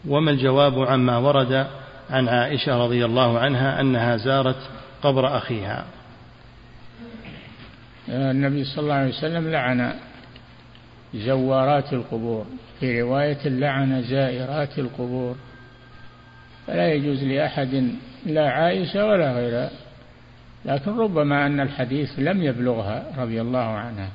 [0.08, 1.66] وما الجواب عما ورد
[2.10, 4.70] عن عائشة رضي الله عنها أنها زارت
[5.02, 5.84] قبر أخيها.
[8.08, 9.94] النبي صلى الله عليه وسلم لعن
[11.14, 12.46] زوارات القبور
[12.80, 15.36] في رواية لعن زائرات القبور.
[16.66, 17.94] فلا يجوز لأحد
[18.26, 19.70] لا عائشة ولا غيرها
[20.64, 24.08] لكن ربما أن الحديث لم يبلغها رضي الله عنها.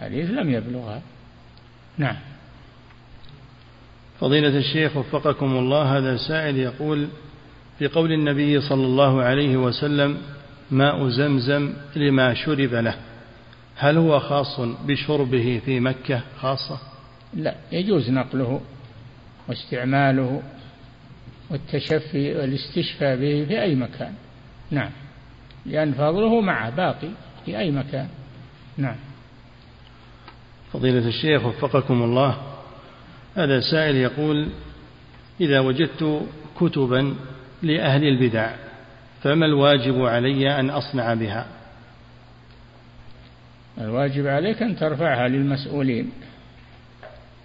[0.00, 1.00] حديث لم يبلغها.
[1.98, 2.16] نعم.
[4.24, 7.08] فضيلة الشيخ وفقكم الله هذا سائل يقول
[7.78, 10.18] في قول النبي صلى الله عليه وسلم
[10.70, 12.94] ماء زمزم لما شرب له.
[13.76, 16.78] هل هو خاص بشربه في مكة خاصة؟
[17.34, 18.60] لا يجوز نقله
[19.48, 20.42] واستعماله
[21.50, 24.14] والتشفي والاستشفاء به في أي مكان.
[24.70, 24.90] نعم
[25.66, 27.08] لأن فضله معه باقي
[27.44, 28.08] في أي مكان.
[28.78, 28.96] نعم.
[30.72, 32.53] فضيلة الشيخ وفقكم الله
[33.34, 34.48] هذا سائل يقول
[35.40, 36.26] إذا وجدت
[36.60, 37.14] كتبا
[37.62, 38.50] لأهل البدع
[39.22, 41.46] فما الواجب علي أن أصنع بها؟
[43.78, 46.12] الواجب عليك أن ترفعها للمسؤولين.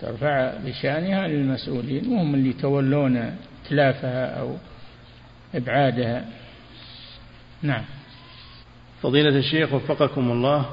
[0.01, 3.35] ترفع بشأنها للمسؤولين وهم اللي يتولون
[3.65, 4.55] إتلافها أو
[5.55, 6.25] إبعادها.
[7.61, 7.83] نعم.
[9.01, 10.65] فضيلة الشيخ وفقكم الله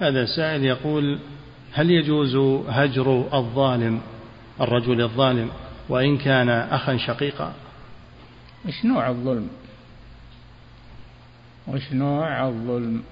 [0.00, 1.18] هذا سائل يقول
[1.72, 2.36] هل يجوز
[2.68, 4.00] هجر الظالم
[4.60, 5.50] الرجل الظالم
[5.88, 7.52] وإن كان أخا شقيقا.
[8.68, 9.48] وش نوع الظلم؟
[11.66, 13.02] وش نوع الظلم؟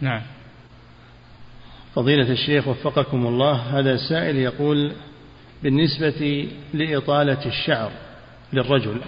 [0.00, 0.22] نعم.
[1.94, 4.92] فضيلة الشيخ وفقكم الله هذا سائل يقول
[5.62, 7.90] بالنسبة لإطالة الشعر
[8.52, 9.00] للرجل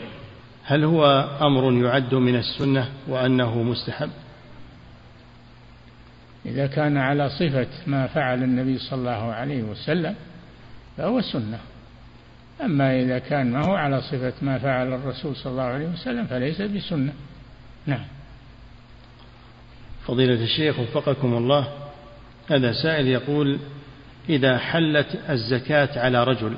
[0.64, 4.10] هل هو أمر يعد من السنة وأنه مستحب؟
[6.46, 10.14] إذا كان على صفة ما فعل النبي صلى الله عليه وسلم
[10.98, 11.58] فهو سنة.
[12.64, 16.62] أما إذا كان ما هو على صفة ما فعل الرسول صلى الله عليه وسلم فليس
[16.62, 17.12] بسنة.
[17.86, 18.04] نعم.
[20.06, 21.68] فضيلة الشيخ وفقكم الله
[22.50, 23.58] هذا سائل يقول
[24.28, 26.54] إذا حلت الزكاة على رجل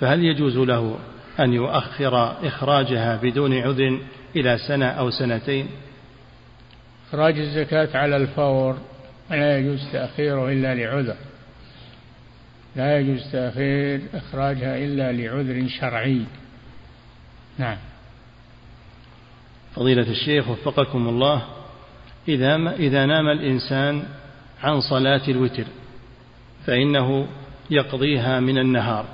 [0.00, 0.98] فهل يجوز له
[1.40, 4.00] أن يؤخر إخراجها بدون عذر
[4.36, 5.68] إلى سنة أو سنتين؟
[7.08, 8.78] إخراج الزكاة على الفور
[9.30, 11.16] لا يجوز تأخيره إلا لعذر.
[12.76, 16.24] لا يجوز تأخير إخراجها إلا لعذر شرعي.
[17.58, 17.76] نعم.
[19.74, 21.42] فضيلة الشيخ وفقكم الله
[22.28, 24.02] إذا إذا نام الإنسان
[24.62, 25.64] عن صلاة الوتر
[26.66, 27.28] فإنه
[27.70, 29.04] يقضيها من النهار.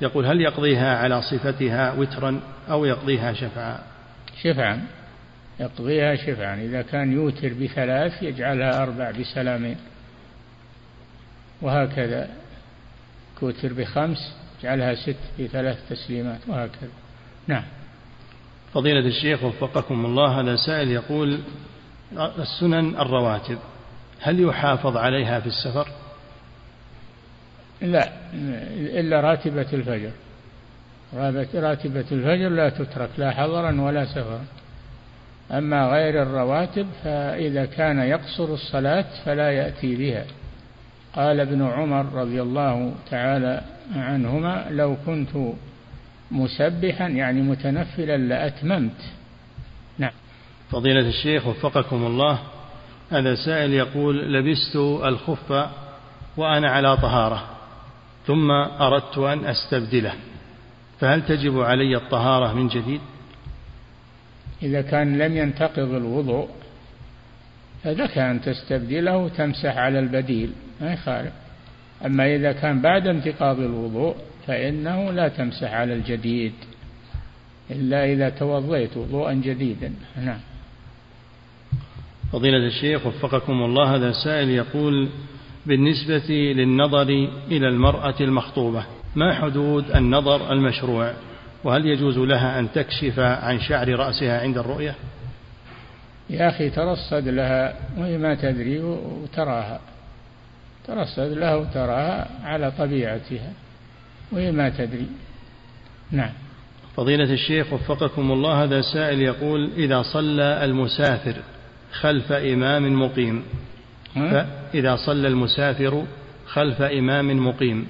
[0.00, 2.40] يقول هل يقضيها على صفتها وترا
[2.70, 3.78] أو يقضيها شفعا
[4.42, 4.86] شفعا
[5.60, 9.76] يقضيها شفعا إذا كان يوتر بثلاث يجعلها أربع بسلامين
[11.62, 12.41] وهكذا.
[13.42, 16.90] كوتر بخمس يجعلها ست بثلاث تسليمات وهكذا.
[17.46, 17.64] نعم.
[18.74, 21.40] فضيلة الشيخ وفقكم الله هذا سائل يقول
[22.38, 23.58] السنن الرواتب
[24.20, 25.88] هل يحافظ عليها في السفر؟
[27.80, 28.12] لا
[29.00, 30.10] إلا راتبة الفجر.
[31.54, 34.44] راتبة الفجر لا تترك لا حضرا ولا سفرا.
[35.50, 40.24] أما غير الرواتب فإذا كان يقصر الصلاة فلا يأتي بها.
[41.16, 43.62] قال ابن عمر رضي الله تعالى
[43.94, 45.30] عنهما لو كنت
[46.30, 49.00] مسبحا يعني متنفلا لأتممت.
[49.98, 50.12] نعم.
[50.70, 52.38] فضيلة الشيخ وفقكم الله
[53.10, 55.68] هذا سائل يقول لبست الخف
[56.36, 57.48] وأنا على طهارة
[58.26, 60.12] ثم أردت أن أستبدله
[61.00, 63.00] فهل تجب علي الطهارة من جديد؟
[64.62, 66.48] إذا كان لم ينتقض الوضوء
[67.84, 70.52] فلك أن تستبدله وتمسح على البديل.
[70.82, 71.32] ما يخالف.
[72.06, 76.52] أما إذا كان بعد انتقاض الوضوء فإنه لا تمسح على الجديد
[77.70, 79.92] إلا إذا توضيت وضوءا جديدا.
[80.22, 80.40] نعم.
[82.32, 85.08] فضيلة الشيخ وفقكم الله هذا سائل يقول
[85.66, 88.84] بالنسبة للنظر إلى المرأة المخطوبة
[89.16, 91.12] ما حدود النظر المشروع؟
[91.64, 94.94] وهل يجوز لها أن تكشف عن شعر رأسها عند الرؤية؟
[96.30, 99.80] يا أخي ترصد لها وهي ما تدري وتراها.
[100.86, 103.52] ترصد لها وتراها على طبيعتها
[104.32, 105.06] وهي ما تدري.
[106.10, 106.32] نعم.
[106.96, 111.34] فضيلة الشيخ وفقكم الله هذا سائل يقول إذا صلى المسافر
[111.92, 113.42] خلف إمام مقيم
[114.14, 116.04] فإذا صلى المسافر
[116.46, 117.86] خلف إمام مقيم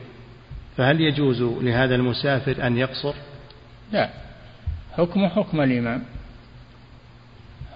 [0.76, 3.14] فهل يجوز لهذا المسافر أن يقصر؟
[3.92, 4.10] لا.
[4.92, 6.02] حكمه حكم الإمام.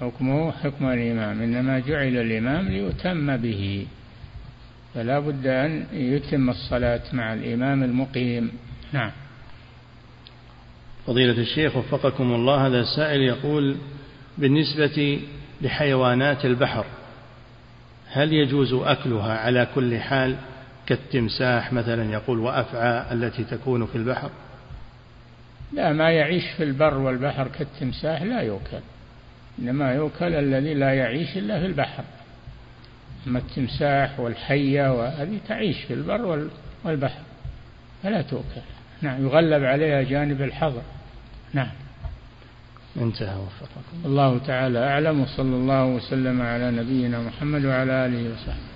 [0.01, 3.87] حكمه حكم الإمام إنما جعل الإمام ليتم به.
[4.97, 8.51] فلا بد أن يتم الصلاة مع الإمام المقيم.
[8.93, 9.11] نعم.
[11.07, 13.77] فضيلة الشيخ وفقكم الله هذا السائل يقول
[14.39, 15.21] بالنسبة
[15.63, 16.85] لحيوانات البحر
[18.13, 20.37] هل يجوز أكلها على كل حال
[20.87, 24.31] كالتمساح مثلا؟ يقول وأفعى التي تكون في البحر.
[25.73, 28.81] لا ما يعيش في البر والبحر كالتمساح لا يؤكل
[29.59, 32.05] إنما يؤكل الذي لا يعيش إلا في البحر.
[33.27, 36.49] أما التمساح والحية وهذه تعيش في البر
[36.85, 37.21] والبحر
[38.03, 38.61] فلا تؤكل
[39.03, 40.83] نعم يغلب عليها جانب الحظر.
[41.53, 41.71] نعم.
[42.97, 44.07] انتهى وفقكم.
[44.07, 48.76] الله تعالى أعلم وصلى الله وسلم على نبينا محمد وعلى آله وصحبه.